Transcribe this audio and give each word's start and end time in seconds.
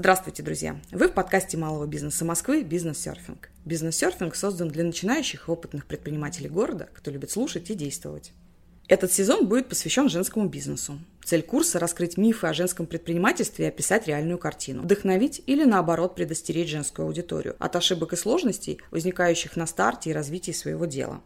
Здравствуйте, 0.00 0.42
друзья! 0.42 0.80
Вы 0.92 1.08
в 1.08 1.12
подкасте 1.12 1.58
малого 1.58 1.84
бизнеса 1.86 2.24
Москвы 2.24 2.62
«Бизнес-серфинг». 2.62 3.50
Бизнес-серфинг 3.66 4.34
создан 4.34 4.68
для 4.68 4.82
начинающих 4.82 5.46
и 5.46 5.50
опытных 5.50 5.84
предпринимателей 5.84 6.48
города, 6.48 6.88
кто 6.94 7.10
любит 7.10 7.30
слушать 7.30 7.68
и 7.68 7.74
действовать. 7.74 8.32
Этот 8.88 9.12
сезон 9.12 9.46
будет 9.46 9.68
посвящен 9.68 10.08
женскому 10.08 10.48
бизнесу. 10.48 10.98
Цель 11.22 11.42
курса– 11.42 11.78
раскрыть 11.80 12.16
мифы 12.16 12.46
о 12.46 12.54
женском 12.54 12.86
предпринимательстве 12.86 13.66
и 13.66 13.68
описать 13.68 14.06
реальную 14.06 14.38
картину. 14.38 14.84
Вдохновить 14.84 15.42
или, 15.44 15.64
наоборот, 15.64 16.14
предостеречь 16.14 16.70
женскую 16.70 17.04
аудиторию 17.04 17.56
от 17.58 17.76
ошибок 17.76 18.14
и 18.14 18.16
сложностей, 18.16 18.80
возникающих 18.90 19.54
на 19.54 19.66
старте 19.66 20.08
и 20.08 20.14
развитии 20.14 20.52
своего 20.52 20.86
дела. 20.86 21.20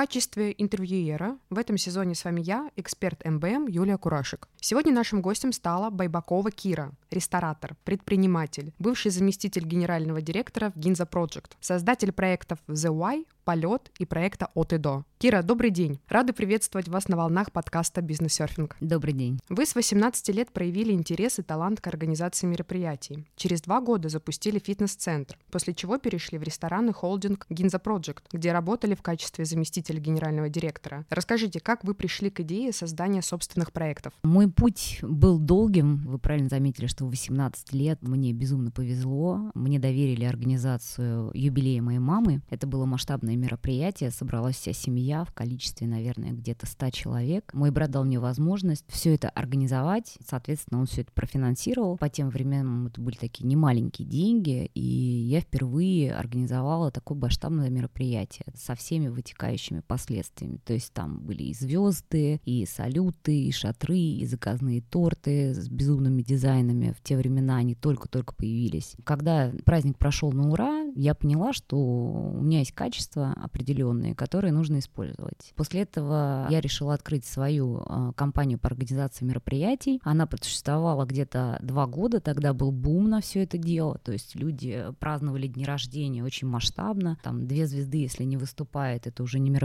Качестве 0.00 0.54
интервьюера 0.56 1.36
в 1.50 1.58
этом 1.58 1.76
сезоне 1.76 2.14
с 2.14 2.24
вами 2.24 2.40
я, 2.40 2.70
эксперт 2.74 3.22
МБМ 3.22 3.66
Юлия 3.66 3.98
Курашек. 3.98 4.48
Сегодня 4.58 4.94
нашим 4.94 5.20
гостем 5.20 5.52
стала 5.52 5.90
Байбакова 5.90 6.50
Кира, 6.50 6.92
ресторатор, 7.10 7.76
предприниматель, 7.84 8.72
бывший 8.78 9.10
заместитель 9.10 9.66
генерального 9.66 10.22
директора 10.22 10.72
в 10.74 10.78
Гинза 10.78 11.04
Project, 11.04 11.50
создатель 11.60 12.12
проектов 12.12 12.60
The 12.66 12.88
Why, 12.88 13.26
полет 13.44 13.90
и 13.98 14.04
проекта 14.04 14.48
от 14.54 14.72
и 14.72 14.78
до. 14.78 15.04
Кира, 15.18 15.42
добрый 15.42 15.70
день. 15.70 15.98
Рады 16.08 16.32
приветствовать 16.32 16.86
вас 16.88 17.08
на 17.08 17.16
волнах 17.16 17.50
подкаста 17.50 18.00
«Бизнес-серфинг». 18.00 18.76
Добрый 18.80 19.12
день. 19.12 19.40
Вы 19.48 19.66
с 19.66 19.74
18 19.74 20.28
лет 20.28 20.52
проявили 20.52 20.92
интерес 20.92 21.40
и 21.40 21.42
талант 21.42 21.80
к 21.80 21.86
организации 21.88 22.46
мероприятий. 22.46 23.26
Через 23.34 23.62
два 23.62 23.80
года 23.80 24.08
запустили 24.08 24.60
фитнес-центр, 24.60 25.36
после 25.50 25.74
чего 25.74 25.98
перешли 25.98 26.38
в 26.38 26.44
ресторан 26.44 26.90
и 26.90 26.92
холдинг 26.92 27.46
Гинза 27.50 27.78
Project, 27.78 28.22
где 28.32 28.52
работали 28.52 28.94
в 28.94 29.02
качестве 29.02 29.44
заместителя 29.44 29.89
генерального 29.98 30.48
директора. 30.48 31.04
Расскажите, 31.10 31.60
как 31.60 31.84
вы 31.84 31.94
пришли 31.94 32.30
к 32.30 32.40
идее 32.40 32.72
создания 32.72 33.22
собственных 33.22 33.72
проектов? 33.72 34.12
Мой 34.22 34.48
путь 34.48 34.98
был 35.02 35.38
долгим. 35.38 35.98
Вы 36.06 36.18
правильно 36.18 36.48
заметили, 36.48 36.86
что 36.86 37.04
в 37.04 37.10
18 37.10 37.72
лет 37.72 38.02
мне 38.02 38.32
безумно 38.32 38.70
повезло. 38.70 39.50
Мне 39.54 39.78
доверили 39.78 40.24
организацию 40.24 41.30
юбилея 41.34 41.82
моей 41.82 41.98
мамы. 41.98 42.42
Это 42.50 42.66
было 42.66 42.84
масштабное 42.84 43.36
мероприятие, 43.36 44.10
собралась 44.10 44.56
вся 44.56 44.72
семья 44.72 45.24
в 45.24 45.32
количестве, 45.32 45.86
наверное, 45.86 46.32
где-то 46.32 46.66
100 46.66 46.90
человек. 46.90 47.50
Мой 47.52 47.70
брат 47.70 47.90
дал 47.90 48.04
мне 48.04 48.18
возможность 48.20 48.84
все 48.88 49.14
это 49.14 49.28
организовать, 49.28 50.18
соответственно, 50.26 50.80
он 50.80 50.86
все 50.86 51.02
это 51.02 51.12
профинансировал. 51.12 51.96
По 51.96 52.08
тем 52.08 52.30
временам 52.30 52.86
это 52.86 53.00
были 53.00 53.16
такие 53.16 53.46
немаленькие 53.46 54.06
деньги, 54.06 54.70
и 54.74 54.80
я 54.80 55.40
впервые 55.40 56.14
организовала 56.14 56.90
такое 56.90 57.18
масштабное 57.18 57.70
мероприятие 57.70 58.46
со 58.54 58.74
всеми 58.74 59.08
вытекающими 59.08 59.79
последствиями. 59.82 60.58
То 60.64 60.72
есть 60.72 60.92
там 60.92 61.20
были 61.20 61.44
и 61.44 61.54
звезды, 61.54 62.40
и 62.44 62.66
салюты, 62.66 63.44
и 63.44 63.52
шатры, 63.52 63.98
и 63.98 64.26
заказные 64.26 64.80
торты 64.80 65.54
с 65.54 65.68
безумными 65.68 66.22
дизайнами. 66.22 66.94
В 66.98 67.02
те 67.02 67.16
времена 67.16 67.56
они 67.56 67.74
только-только 67.74 68.34
появились. 68.34 68.96
Когда 69.04 69.52
праздник 69.64 69.98
прошел 69.98 70.32
на 70.32 70.50
ура, 70.50 70.84
я 70.94 71.14
поняла, 71.14 71.52
что 71.52 71.76
у 71.78 72.42
меня 72.42 72.60
есть 72.60 72.72
качество, 72.72 73.32
определенные, 73.32 74.14
которые 74.14 74.52
нужно 74.52 74.78
использовать. 74.78 75.52
После 75.56 75.82
этого 75.82 76.46
я 76.50 76.60
решила 76.60 76.94
открыть 76.94 77.24
свою 77.24 77.82
э, 77.84 78.12
компанию 78.16 78.58
по 78.58 78.68
организации 78.68 79.24
мероприятий. 79.24 80.00
Она 80.02 80.26
просуществовала 80.26 81.04
где-то 81.04 81.58
два 81.62 81.86
года, 81.86 82.20
тогда 82.20 82.52
был 82.52 82.72
бум 82.72 83.08
на 83.08 83.20
все 83.20 83.42
это 83.42 83.58
дело, 83.58 83.98
то 84.02 84.12
есть 84.12 84.34
люди 84.34 84.84
праздновали 84.98 85.46
дни 85.46 85.64
рождения 85.64 86.24
очень 86.24 86.48
масштабно, 86.48 87.18
там 87.22 87.46
две 87.46 87.66
звезды, 87.66 87.98
если 87.98 88.24
не 88.24 88.36
выступает, 88.36 89.06
это 89.06 89.22
уже 89.22 89.38
не 89.38 89.50
мероприятие, 89.50 89.59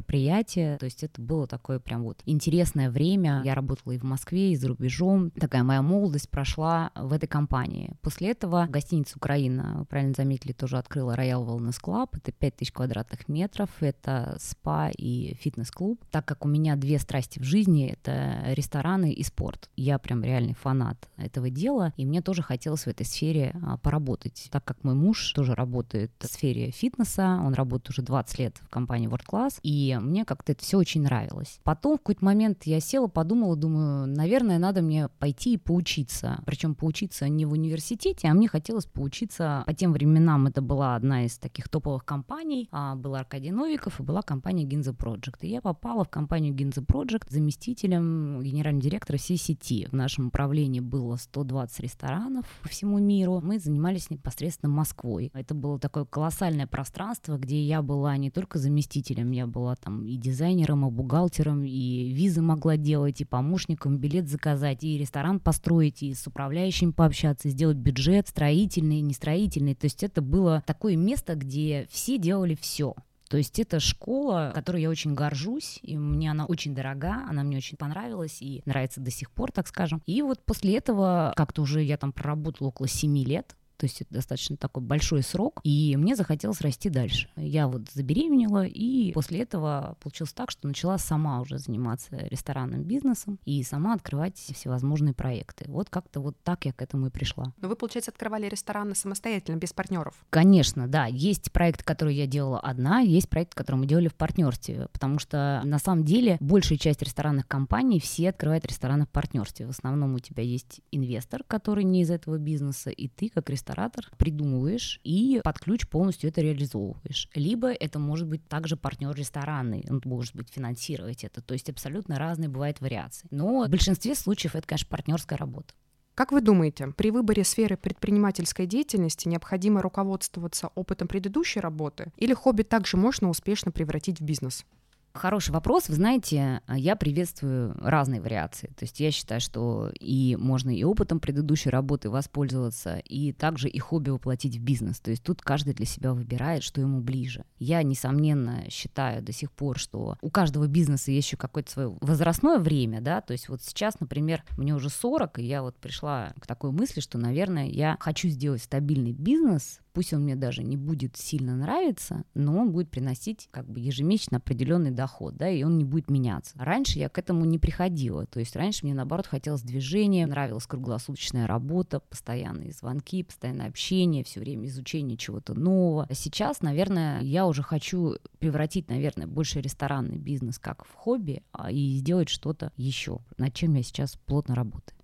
то 0.78 0.86
есть 0.86 1.04
это 1.04 1.22
было 1.22 1.48
такое 1.48 1.80
прям 1.80 2.04
вот 2.04 2.22
интересное 2.26 2.90
время. 2.90 3.42
Я 3.44 3.56
работала 3.56 3.94
и 3.94 3.98
в 3.98 4.04
Москве, 4.04 4.52
и 4.52 4.56
за 4.56 4.68
рубежом. 4.68 5.32
Такая 5.32 5.64
моя 5.64 5.82
молодость 5.82 6.30
прошла 6.30 6.92
в 6.96 7.14
этой 7.14 7.28
компании. 7.28 7.94
После 8.02 8.32
этого 8.32 8.68
гостиница 8.70 9.18
Украина, 9.18 9.86
правильно 9.90 10.14
заметили, 10.16 10.52
тоже 10.52 10.78
открыла 10.78 11.16
Royal 11.16 11.46
Wellness 11.46 11.78
Club, 11.84 12.10
это 12.14 12.32
5000 12.32 12.72
квадратных 12.72 13.28
метров, 13.28 13.46
метров, 13.46 13.70
это 13.82 14.38
спа 14.40 14.90
и 14.90 15.36
фитнес-клуб. 15.36 16.04
Так 16.12 16.26
как 16.26 16.46
у 16.46 16.48
меня 16.48 16.76
две 16.76 17.00
страсти 17.00 17.40
в 17.40 17.44
жизни, 17.44 17.88
это 17.88 18.44
рестораны 18.54 19.12
и 19.12 19.24
спорт. 19.24 19.70
Я 19.76 20.00
прям 20.00 20.24
реальный 20.24 20.54
фанат 20.54 20.98
этого 21.18 21.50
дела, 21.50 21.94
и 21.98 22.06
мне 22.06 22.22
тоже 22.22 22.42
хотелось 22.42 22.84
в 22.84 22.88
этой 22.88 23.06
сфере 23.06 23.56
а, 23.64 23.78
поработать. 23.78 24.48
Так 24.52 24.64
как 24.64 24.84
мой 24.84 24.96
муж 24.96 25.32
тоже 25.34 25.56
работает 25.56 26.12
в 26.20 26.26
сфере 26.26 26.72
фитнеса, 26.72 27.40
он 27.44 27.54
работает 27.54 27.90
уже 27.90 28.02
20 28.02 28.40
лет 28.40 28.58
в 28.58 28.70
компании 28.70 29.10
World 29.10 29.26
Class, 29.28 29.60
и 29.64 29.85
мне 29.94 30.26
как-то 30.26 30.52
это 30.52 30.64
все 30.64 30.78
очень 30.78 31.04
нравилось. 31.04 31.60
Потом 31.64 31.96
в 31.96 32.00
какой-то 32.00 32.26
момент 32.26 32.64
я 32.64 32.80
села, 32.80 33.08
подумала, 33.08 33.56
думаю, 33.56 34.08
наверное, 34.08 34.60
надо 34.60 34.82
мне 34.82 35.10
пойти 35.20 35.54
и 35.54 35.58
поучиться. 35.58 36.42
Причем 36.46 36.76
поучиться 36.76 37.28
не 37.30 37.46
в 37.46 37.54
университете, 37.54 38.28
а 38.28 38.34
мне 38.34 38.48
хотелось 38.48 38.86
поучиться. 38.86 39.64
По 39.66 39.74
тем 39.74 39.94
временам 39.94 40.48
это 40.48 40.62
была 40.62 40.96
одна 40.96 41.26
из 41.26 41.38
таких 41.38 41.70
топовых 41.70 42.06
компаний, 42.06 42.68
а, 42.72 42.96
был 42.96 43.16
Аркадий 43.16 43.52
Новиков, 43.52 44.00
и 44.00 44.04
была 44.04 44.22
компания 44.22 44.66
Ginza 44.66 44.96
Project. 44.96 45.38
И 45.42 45.48
я 45.48 45.62
попала 45.62 46.04
в 46.04 46.10
компанию 46.10 46.54
Ginza 46.54 46.86
Project 46.86 47.26
заместителем 47.30 48.42
генерального 48.42 48.84
директора 48.84 49.18
всей 49.18 49.38
сети. 49.38 49.88
В 49.92 49.94
нашем 49.94 50.28
управлении 50.28 50.80
было 50.80 51.16
120 51.16 51.80
ресторанов 51.82 52.46
по 52.62 52.70
всему 52.70 53.00
миру. 53.00 53.42
Мы 53.42 53.60
занимались 53.60 54.10
непосредственно 54.10 54.72
Москвой. 54.72 55.32
Это 55.34 55.54
было 55.54 55.80
такое 55.80 56.06
колоссальное 56.06 56.68
пространство, 56.68 57.38
где 57.38 57.62
я 57.62 57.82
была 57.82 58.18
не 58.18 58.32
только 58.32 58.60
заместителем, 58.60 59.32
я 59.32 59.48
была 59.48 59.75
там 59.80 60.06
и 60.06 60.18
дизайнером, 60.18 60.88
и 60.88 60.92
бухгалтером, 60.92 61.64
и 61.64 62.12
визы 62.12 62.42
могла 62.42 62.78
делать, 62.78 63.22
и 63.22 63.26
помощником 63.26 63.98
билет 63.98 64.30
заказать, 64.30 64.84
и 64.84 64.98
ресторан 64.98 65.40
построить, 65.40 66.04
и 66.04 66.14
с 66.14 66.28
управляющим 66.28 66.94
пообщаться, 66.94 67.50
сделать 67.50 67.78
бюджет 67.78 68.28
строительный, 68.28 69.02
нестроительный. 69.02 69.76
То 69.76 69.86
есть 69.86 70.04
это 70.04 70.22
было 70.22 70.64
такое 70.66 70.96
место, 70.96 71.36
где 71.36 71.88
все 71.90 72.18
делали 72.18 72.58
все. 72.60 72.96
То 73.30 73.38
есть 73.38 73.60
это 73.60 73.80
школа, 73.80 74.52
которой 74.54 74.84
я 74.84 74.90
очень 74.90 75.16
горжусь, 75.16 75.80
и 75.82 75.98
мне 75.98 76.30
она 76.30 76.46
очень 76.46 76.76
дорога, 76.76 77.26
она 77.28 77.44
мне 77.44 77.58
очень 77.58 77.76
понравилась 77.76 78.42
и 78.42 78.62
нравится 78.66 79.02
до 79.02 79.10
сих 79.10 79.32
пор, 79.32 79.52
так 79.52 79.68
скажем. 79.68 80.02
И 80.06 80.22
вот 80.22 80.46
после 80.46 80.78
этого 80.78 81.34
как-то 81.36 81.64
уже 81.64 81.82
я 81.82 81.98
там 81.98 82.12
проработала 82.12 82.68
около 82.68 82.88
семи 82.88 83.26
лет, 83.26 83.56
то 83.78 83.86
есть 83.86 84.02
это 84.02 84.14
достаточно 84.14 84.58
такой 84.58 84.84
большой 84.84 85.24
срок, 85.24 85.60
и 85.64 85.96
мне 85.98 86.16
захотелось 86.16 86.62
расти 86.62 86.90
дальше. 86.90 87.30
Я 87.36 87.68
вот 87.68 87.90
забеременела, 87.94 88.66
и 88.66 89.12
после 89.14 89.42
этого 89.42 89.98
получилось 90.02 90.34
так, 90.34 90.52
что 90.52 90.68
начала 90.68 90.98
сама 90.98 91.42
уже 91.42 91.58
заниматься 91.58 92.16
ресторанным 92.30 92.84
бизнесом 92.84 93.40
и 93.46 93.64
сама 93.64 93.94
открывать 93.94 94.38
всевозможные 94.38 95.14
проекты. 95.14 95.66
Вот 95.68 95.90
как-то 95.90 96.20
вот 96.20 96.36
так 96.44 96.66
я 96.66 96.74
к 96.74 96.82
этому 96.82 97.08
и 97.08 97.10
пришла. 97.10 97.54
Но 97.58 97.68
вы, 97.68 97.76
получается, 97.76 98.12
открывали 98.12 98.48
рестораны 98.48 98.96
самостоятельно, 98.96 99.58
без 99.58 99.74
партнеров? 99.74 100.14
Конечно, 100.30 100.88
да. 100.88 101.06
Есть 101.06 101.52
проект, 101.52 101.84
который 101.84 102.16
я 102.16 102.28
делала 102.28 102.60
одна, 102.60 103.00
есть 103.00 103.30
проект, 103.30 103.54
который 103.54 103.78
мы 103.78 103.86
делали 103.86 104.08
в 104.08 104.16
партнерстве, 104.16 104.88
потому 104.92 105.20
что 105.20 105.62
на 105.64 105.80
самом 105.80 106.06
деле 106.06 106.38
большая 106.40 106.78
часть 106.78 107.02
ресторанных 107.02 107.48
компаний 107.48 108.00
все 108.00 108.30
открывают 108.30 108.66
рестораны 108.66 109.06
в 109.06 109.10
партнерстве. 109.10 109.68
В 109.68 109.72
основном 109.72 110.16
у 110.16 110.20
тебя 110.20 110.44
есть 110.44 110.82
инвестор, 110.92 111.44
который 111.46 111.84
не 111.84 112.02
из 112.02 112.12
этого 112.12 112.38
бизнеса, 112.38 112.90
и 112.90 113.08
ты 113.08 113.30
как 113.30 113.50
ресторатор 113.50 113.65
ресторатор, 113.66 114.10
придумываешь 114.18 115.00
и 115.04 115.42
под 115.44 115.60
ключ 115.60 115.88
полностью 115.88 116.30
это 116.30 116.42
реализовываешь. 116.42 117.30
Либо 117.34 117.72
это 117.72 118.00
может 118.00 118.28
быть 118.28 118.48
также 118.48 118.78
партнер 118.78 119.14
ресторанный, 119.16 119.86
он 119.90 120.02
может 120.06 120.36
быть 120.36 120.50
финансировать 120.50 121.24
это. 121.24 121.42
То 121.42 121.54
есть 121.54 121.70
абсолютно 121.70 122.20
разные 122.20 122.50
бывают 122.50 122.80
вариации. 122.82 123.28
Но 123.32 123.66
в 123.66 123.70
большинстве 123.70 124.16
случаев 124.16 124.56
это, 124.56 124.68
конечно, 124.68 124.88
партнерская 124.90 125.38
работа. 125.38 125.74
Как 126.14 126.32
вы 126.32 126.40
думаете, 126.40 126.88
при 126.96 127.12
выборе 127.12 127.44
сферы 127.44 127.76
предпринимательской 127.76 128.68
деятельности 128.68 129.28
необходимо 129.28 129.82
руководствоваться 129.82 130.70
опытом 130.74 131.10
предыдущей 131.10 131.60
работы 131.60 132.14
или 132.16 132.34
хобби 132.34 132.64
также 132.64 132.96
можно 132.96 133.30
успешно 133.30 133.72
превратить 133.72 134.22
в 134.22 134.24
бизнес? 134.24 134.66
Хороший 135.16 135.52
вопрос. 135.52 135.88
Вы 135.88 135.96
знаете, 135.96 136.62
я 136.68 136.96
приветствую 136.98 137.74
разные 137.80 138.20
вариации. 138.20 138.68
То 138.78 138.84
есть 138.84 139.00
я 139.00 139.12
считаю, 139.12 139.40
что 139.40 139.90
и 139.98 140.36
можно 140.36 140.76
и 140.76 140.84
опытом 140.84 141.22
предыдущей 141.22 141.70
работы 141.70 142.10
воспользоваться, 142.10 142.98
и 142.98 143.32
также 143.32 143.70
и 143.70 143.80
хобби 143.80 144.10
воплотить 144.10 144.58
в 144.58 144.62
бизнес. 144.62 145.00
То 145.00 145.12
есть 145.12 145.24
тут 145.24 145.42
каждый 145.42 145.74
для 145.74 145.86
себя 145.86 146.14
выбирает, 146.14 146.64
что 146.64 146.82
ему 146.82 147.00
ближе. 147.00 147.46
Я, 147.60 147.82
несомненно, 147.82 148.70
считаю 148.70 149.24
до 149.24 149.32
сих 149.32 149.54
пор, 149.54 149.80
что 149.80 150.18
у 150.22 150.30
каждого 150.30 150.68
бизнеса 150.68 151.12
есть 151.12 151.28
еще 151.28 151.38
какое-то 151.38 151.72
свое 151.72 151.98
возрастное 152.02 152.60
время, 152.60 153.00
да, 153.00 153.22
то 153.22 153.32
есть 153.32 153.48
вот 153.48 153.62
сейчас, 153.62 154.02
например, 154.02 154.44
мне 154.58 154.76
уже 154.76 154.90
40, 154.90 155.40
и 155.40 155.44
я 155.44 155.62
вот 155.62 155.78
пришла 155.78 156.34
к 156.42 156.46
такой 156.46 156.72
мысли, 156.72 157.00
что, 157.00 157.18
наверное, 157.18 157.68
я 157.68 157.96
хочу 158.02 158.28
сделать 158.28 158.62
стабильный 158.62 159.14
бизнес, 159.14 159.80
пусть 159.96 160.14
он 160.14 160.24
мне 160.24 160.36
даже 160.36 160.62
не 160.62 160.76
будет 160.76 161.16
сильно 161.16 161.56
нравиться, 161.56 162.26
но 162.34 162.60
он 162.60 162.74
будет 162.74 162.92
приносить 162.92 163.48
как 163.50 163.66
бы 163.68 163.80
ежемесячно 163.80 164.38
определенный 164.38 164.92
доход, 164.92 165.38
да, 165.38 165.50
и 165.50 165.64
он 165.64 165.78
не 165.78 165.86
будет 165.86 166.10
меняться. 166.10 166.54
Раньше 166.58 167.00
я 167.00 167.08
к 167.08 167.18
этому 167.18 167.46
не 167.46 167.58
приходила, 167.58 168.26
то 168.26 168.40
есть 168.42 168.56
раньше 168.58 168.86
мне 168.86 168.94
наоборот 168.94 169.26
хотелось 169.26 169.62
движения, 169.62 170.28
нравилась 170.28 170.68
круглосуточная 170.68 171.48
работа, 171.48 172.02
постоянные 172.02 172.74
звонки, 172.74 173.24
постоянное 173.24 173.68
общение, 173.68 174.26
все 174.26 174.42
время 174.42 174.68
изучение 174.68 175.18
чего-то 175.18 175.54
нового. 175.54 176.06
А 176.10 176.14
сейчас, 176.14 176.62
наверное, 176.62 177.22
я 177.22 177.48
уже 177.48 177.64
хочу 177.64 178.18
превратить, 178.40 178.90
наверное, 178.90 179.28
больше 179.28 179.62
ресторанный 179.62 180.18
бизнес 180.18 180.60
как 180.60 180.86
в 180.86 180.94
хобби 180.94 181.42
а, 181.54 181.72
и 181.72 181.96
сделать 181.96 182.28
что-то 182.28 182.74
еще, 182.76 183.20
над 183.38 183.54
чем 183.54 183.76
я 183.76 183.84
сейчас 183.84 184.18
плотно 184.26 184.56
работаю. 184.56 184.98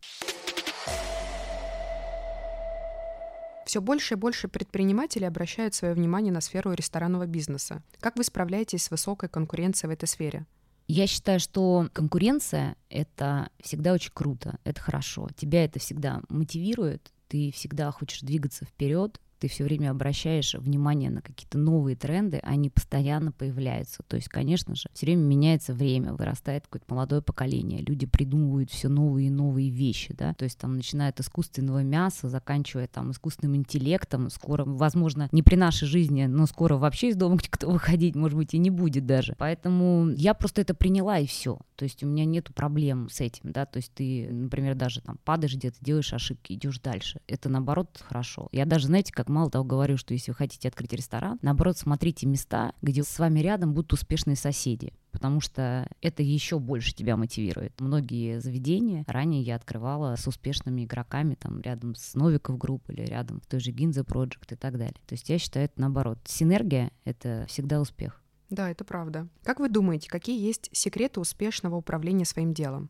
Все 3.72 3.80
больше 3.80 4.16
и 4.16 4.18
больше 4.18 4.50
предпринимателей 4.50 5.28
обращают 5.28 5.74
свое 5.74 5.94
внимание 5.94 6.34
на 6.34 6.42
сферу 6.42 6.74
ресторанного 6.74 7.26
бизнеса. 7.26 7.82
Как 8.02 8.18
вы 8.18 8.26
справляетесь 8.26 8.84
с 8.84 8.92
высокой 8.92 9.30
конкуренцией 9.30 9.88
в 9.88 9.94
этой 9.94 10.10
сфере? 10.10 10.46
Я 10.90 11.08
считаю, 11.08 11.40
что 11.40 11.88
конкуренция— 11.94 12.76
это 12.90 13.48
всегда 13.62 13.94
очень 13.94 14.12
круто, 14.14 14.60
это 14.66 14.82
хорошо. 14.82 15.30
Тебя 15.38 15.64
это 15.64 15.80
всегда 15.80 16.20
мотивирует, 16.28 17.14
ты 17.30 17.54
всегда 17.54 17.90
хочешь 17.92 18.20
двигаться 18.20 18.66
вперед, 18.66 19.22
ты 19.42 19.48
все 19.48 19.64
время 19.64 19.90
обращаешь 19.90 20.54
внимание 20.54 21.10
на 21.10 21.22
какие-то 21.22 21.58
новые 21.58 21.96
тренды, 21.96 22.40
они 22.44 22.70
постоянно 22.70 23.32
появляются. 23.32 24.04
То 24.08 24.16
есть, 24.16 24.30
конечно 24.30 24.76
же, 24.76 24.88
все 24.94 25.08
время 25.08 25.22
меняется 25.22 25.74
время, 25.74 26.14
вырастает 26.14 26.66
какое-то 26.66 26.94
молодое 26.94 27.24
поколение, 27.24 27.82
люди 27.82 28.06
придумывают 28.06 28.70
все 28.70 28.88
новые 28.88 29.28
и 29.28 29.32
новые 29.32 29.72
вещи, 29.72 30.14
да, 30.14 30.36
то 30.36 30.44
есть 30.44 30.60
там 30.60 30.76
начиная 30.76 31.12
искусственного 31.18 31.82
мяса, 31.82 32.30
заканчивая 32.30 32.88
там 32.88 33.12
искусственным 33.12 33.56
интеллектом, 33.56 34.30
скоро, 34.30 34.64
возможно, 34.64 35.28
не 35.32 35.42
при 35.42 35.56
нашей 35.56 35.88
жизни, 35.88 36.26
но 36.26 36.46
скоро 36.46 36.76
вообще 36.76 37.10
из 37.10 37.16
дома 37.16 37.40
кто 37.50 37.72
выходить, 37.72 38.16
может 38.16 38.38
быть, 38.38 38.54
и 38.54 38.60
не 38.60 38.70
будет 38.70 39.08
даже. 39.08 39.36
Поэтому 39.40 40.10
я 40.12 40.36
просто 40.36 40.62
это 40.62 40.76
приняла 40.76 41.18
и 41.18 41.26
все. 41.26 41.60
То 41.76 41.86
есть 41.86 42.04
у 42.04 42.08
меня 42.08 42.26
нет 42.26 42.54
проблем 42.54 43.10
с 43.10 43.22
этим, 43.22 43.52
да, 43.52 43.66
то 43.66 43.78
есть 43.78 43.92
ты, 43.94 44.30
например, 44.32 44.76
даже 44.76 45.02
там 45.02 45.18
падаешь 45.24 45.56
где-то, 45.56 45.78
делаешь 45.82 46.14
ошибки, 46.14 46.54
идешь 46.54 46.80
дальше. 46.80 47.22
Это 47.28 47.50
наоборот 47.50 48.00
хорошо. 48.08 48.48
Я 48.52 48.66
даже, 48.66 48.86
знаете, 48.86 49.12
как 49.12 49.30
мало 49.32 49.50
того 49.50 49.64
говорю, 49.64 49.98
что 49.98 50.14
если 50.14 50.32
вы 50.32 50.36
хотите 50.36 50.68
открыть 50.68 50.94
ресторан, 50.94 51.40
наоборот, 51.42 51.78
смотрите 51.78 52.28
места, 52.28 52.74
где 52.82 53.04
с 53.04 53.20
вами 53.20 53.40
рядом 53.40 53.74
будут 53.74 53.94
успешные 53.94 54.36
соседи 54.36 54.94
потому 55.12 55.42
что 55.42 55.88
это 56.02 56.24
еще 56.24 56.58
больше 56.58 56.96
тебя 56.96 57.16
мотивирует. 57.18 57.80
Многие 57.80 58.40
заведения 58.40 59.04
ранее 59.08 59.42
я 59.42 59.56
открывала 59.56 60.16
с 60.16 60.26
успешными 60.28 60.86
игроками, 60.86 61.36
там, 61.36 61.62
рядом 61.62 61.96
с 61.96 62.16
Novikov 62.16 62.58
Group 62.58 62.90
или 62.90 63.02
рядом 63.02 63.42
с 63.44 63.48
той 63.48 63.60
же 63.60 63.72
Ginza 63.72 64.02
Project 64.02 64.54
и 64.54 64.56
так 64.56 64.78
далее. 64.78 64.96
То 65.06 65.14
есть 65.14 65.30
я 65.30 65.38
считаю 65.38 65.66
это 65.66 65.80
наоборот. 65.80 66.20
Синергия— 66.26 66.92
это 67.06 67.46
всегда 67.48 67.82
успех. 67.82 68.22
Да, 68.50 68.70
это 68.70 68.84
правда. 68.84 69.28
Как 69.44 69.60
вы 69.60 69.70
думаете, 69.70 70.10
какие 70.10 70.44
есть 70.44 70.70
секреты 70.74 71.20
успешного 71.20 71.76
управления 71.76 72.26
своим 72.26 72.54
делом? 72.54 72.90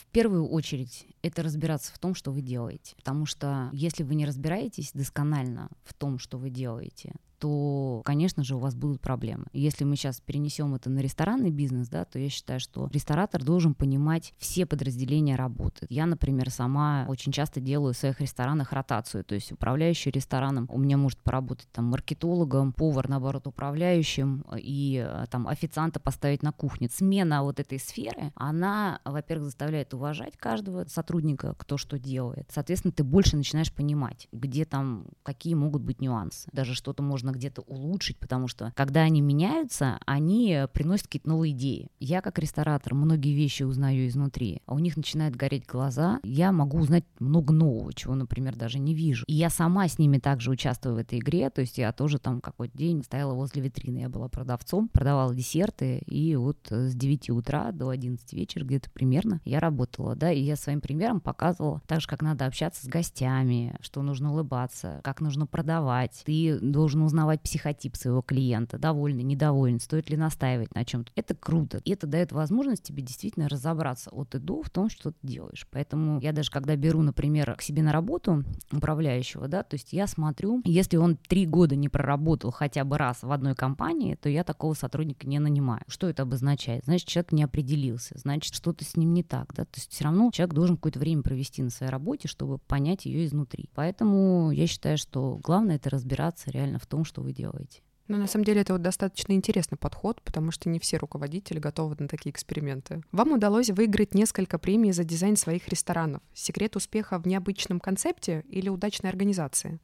В 0.00 0.06
первую 0.06 0.48
очередь 0.48 1.06
это 1.20 1.42
разбираться 1.42 1.92
в 1.92 1.98
том, 1.98 2.14
что 2.14 2.30
вы 2.30 2.40
делаете. 2.40 2.94
Потому 2.96 3.26
что 3.26 3.68
если 3.72 4.02
вы 4.02 4.14
не 4.14 4.24
разбираетесь 4.24 4.92
досконально 4.94 5.68
в 5.84 5.92
том, 5.92 6.18
что 6.18 6.38
вы 6.38 6.48
делаете, 6.48 7.12
то, 7.40 8.02
конечно 8.04 8.44
же, 8.44 8.54
у 8.54 8.58
вас 8.58 8.74
будут 8.74 9.00
проблемы. 9.00 9.46
Если 9.52 9.84
мы 9.84 9.96
сейчас 9.96 10.20
перенесем 10.20 10.74
это 10.74 10.90
на 10.90 11.00
ресторанный 11.00 11.50
бизнес, 11.50 11.88
да, 11.88 12.04
то 12.04 12.18
я 12.18 12.28
считаю, 12.28 12.60
что 12.60 12.88
ресторатор 12.92 13.42
должен 13.42 13.74
понимать 13.74 14.34
все 14.38 14.66
подразделения 14.66 15.36
работы. 15.36 15.86
Я, 15.88 16.04
например, 16.04 16.50
сама 16.50 17.06
очень 17.08 17.32
часто 17.32 17.60
делаю 17.60 17.94
в 17.94 17.96
своих 17.96 18.20
ресторанах 18.20 18.72
ротацию, 18.72 19.24
то 19.24 19.34
есть 19.34 19.52
управляющий 19.52 20.10
рестораном 20.10 20.66
у 20.68 20.78
меня 20.78 20.98
может 20.98 21.18
поработать 21.20 21.68
там 21.72 21.86
маркетологом, 21.86 22.72
повар, 22.74 23.08
наоборот, 23.08 23.46
управляющим 23.46 24.44
и 24.56 25.02
э, 25.06 25.24
там 25.30 25.48
официанта 25.48 25.98
поставить 25.98 26.42
на 26.42 26.52
кухне. 26.52 26.90
Смена 26.92 27.42
вот 27.42 27.58
этой 27.58 27.78
сферы, 27.78 28.32
она, 28.34 29.00
во-первых, 29.04 29.46
заставляет 29.46 29.94
уважать 29.94 30.36
каждого 30.36 30.84
сотрудника, 30.84 31.54
кто 31.56 31.78
что 31.78 31.98
делает. 31.98 32.50
Соответственно, 32.52 32.92
ты 32.92 33.02
больше 33.02 33.36
начинаешь 33.36 33.72
понимать, 33.72 34.28
где 34.30 34.66
там 34.66 35.06
какие 35.22 35.54
могут 35.54 35.82
быть 35.82 36.02
нюансы. 36.02 36.50
Даже 36.52 36.74
что-то 36.74 37.02
можно 37.02 37.29
можно 37.30 37.38
где-то 37.38 37.62
улучшить, 37.62 38.18
потому 38.18 38.48
что 38.48 38.72
когда 38.76 39.02
они 39.02 39.20
меняются, 39.20 39.98
они 40.06 40.66
приносят 40.72 41.06
какие-то 41.06 41.28
новые 41.28 41.52
идеи. 41.52 41.88
Я 41.98 42.20
как 42.20 42.38
ресторатор 42.38 42.94
многие 42.94 43.34
вещи 43.34 43.62
узнаю 43.62 44.08
изнутри, 44.08 44.62
а 44.66 44.74
у 44.74 44.78
них 44.78 44.96
начинают 44.96 45.36
гореть 45.36 45.66
глаза. 45.66 46.20
Я 46.22 46.52
могу 46.52 46.78
узнать 46.78 47.04
много 47.18 47.52
нового, 47.52 47.92
чего, 47.92 48.14
например, 48.14 48.56
даже 48.56 48.78
не 48.78 48.94
вижу. 48.94 49.24
И 49.26 49.34
я 49.34 49.50
сама 49.50 49.88
с 49.88 49.98
ними 49.98 50.18
также 50.18 50.50
участвую 50.50 50.96
в 50.96 50.98
этой 50.98 51.18
игре, 51.18 51.50
то 51.50 51.60
есть 51.60 51.78
я 51.78 51.92
тоже 51.92 52.18
там 52.18 52.40
какой-то 52.40 52.76
день 52.76 53.02
стояла 53.02 53.34
возле 53.34 53.62
витрины, 53.62 53.98
я 53.98 54.08
была 54.08 54.28
продавцом, 54.28 54.88
продавала 54.88 55.34
десерты, 55.34 55.98
и 56.06 56.36
вот 56.36 56.58
с 56.70 56.94
9 56.94 57.30
утра 57.30 57.72
до 57.72 57.88
11 57.90 58.32
вечера 58.32 58.64
где-то 58.64 58.90
примерно 58.90 59.40
я 59.44 59.60
работала, 59.60 60.16
да, 60.16 60.32
и 60.32 60.40
я 60.40 60.56
своим 60.56 60.80
примером 60.80 61.20
показывала 61.20 61.80
так 61.86 62.00
же, 62.00 62.08
как 62.08 62.22
надо 62.22 62.46
общаться 62.46 62.84
с 62.84 62.88
гостями, 62.88 63.76
что 63.80 64.02
нужно 64.02 64.32
улыбаться, 64.32 65.00
как 65.04 65.20
нужно 65.20 65.46
продавать. 65.46 66.22
Ты 66.24 66.58
должен 66.60 67.02
узнать 67.02 67.19
узнавать 67.20 67.42
психотип 67.42 67.96
своего 67.96 68.22
клиента, 68.22 68.78
довольный, 68.78 69.22
недоволен, 69.22 69.78
стоит 69.78 70.08
ли 70.08 70.16
настаивать 70.16 70.74
на 70.74 70.86
чем-то. 70.86 71.12
Это 71.16 71.34
круто. 71.34 71.80
И 71.84 71.90
это 71.90 72.06
дает 72.06 72.32
возможность 72.32 72.82
тебе 72.82 73.02
действительно 73.02 73.48
разобраться 73.48 74.10
от 74.10 74.34
и 74.34 74.38
до 74.38 74.62
в 74.62 74.70
том, 74.70 74.88
что 74.88 75.10
ты 75.10 75.18
делаешь. 75.22 75.66
Поэтому 75.70 76.18
я 76.20 76.32
даже 76.32 76.50
когда 76.50 76.76
беру, 76.76 77.02
например, 77.02 77.54
к 77.56 77.62
себе 77.62 77.82
на 77.82 77.92
работу 77.92 78.42
управляющего, 78.72 79.48
да, 79.48 79.62
то 79.62 79.74
есть 79.74 79.92
я 79.92 80.06
смотрю, 80.06 80.62
если 80.64 80.96
он 80.96 81.16
три 81.16 81.44
года 81.44 81.76
не 81.76 81.90
проработал 81.90 82.50
хотя 82.50 82.84
бы 82.84 82.96
раз 82.96 83.22
в 83.22 83.30
одной 83.30 83.54
компании, 83.54 84.14
то 84.14 84.30
я 84.30 84.42
такого 84.42 84.72
сотрудника 84.72 85.28
не 85.28 85.38
нанимаю. 85.38 85.82
Что 85.88 86.08
это 86.08 86.22
обозначает? 86.22 86.84
Значит, 86.86 87.06
человек 87.06 87.32
не 87.32 87.42
определился, 87.42 88.14
значит, 88.18 88.54
что-то 88.54 88.84
с 88.84 88.96
ним 88.96 89.12
не 89.12 89.22
так, 89.22 89.52
да, 89.54 89.64
то 89.64 89.76
есть 89.76 89.92
все 89.92 90.04
равно 90.04 90.30
человек 90.32 90.54
должен 90.54 90.76
какое-то 90.76 90.98
время 90.98 91.22
провести 91.22 91.62
на 91.62 91.68
своей 91.68 91.92
работе, 91.92 92.28
чтобы 92.28 92.56
понять 92.56 93.04
ее 93.04 93.26
изнутри. 93.26 93.68
Поэтому 93.74 94.50
я 94.52 94.66
считаю, 94.66 94.96
что 94.96 95.38
главное 95.42 95.76
это 95.76 95.90
разбираться 95.90 96.50
реально 96.50 96.78
в 96.78 96.86
том, 96.86 97.04
что 97.10 97.22
вы 97.22 97.32
делаете. 97.32 97.82
Ну, 98.08 98.16
на 98.16 98.26
самом 98.26 98.44
деле, 98.44 98.62
это 98.62 98.72
вот 98.72 98.82
достаточно 98.82 99.32
интересный 99.34 99.78
подход, 99.78 100.20
потому 100.22 100.50
что 100.50 100.68
не 100.68 100.80
все 100.80 100.96
руководители 100.96 101.58
готовы 101.58 101.96
на 101.98 102.08
такие 102.08 102.30
эксперименты. 102.32 103.02
Вам 103.12 103.32
удалось 103.32 103.70
выиграть 103.70 104.14
несколько 104.14 104.58
премий 104.58 104.92
за 104.92 105.04
дизайн 105.04 105.36
своих 105.36 105.68
ресторанов. 105.68 106.22
Секрет 106.34 106.74
успеха 106.74 107.18
в 107.18 107.26
необычном 107.26 107.78
концепте 107.78 108.44
или 108.48 108.68
удачной 108.68 109.10
организации? 109.10 109.78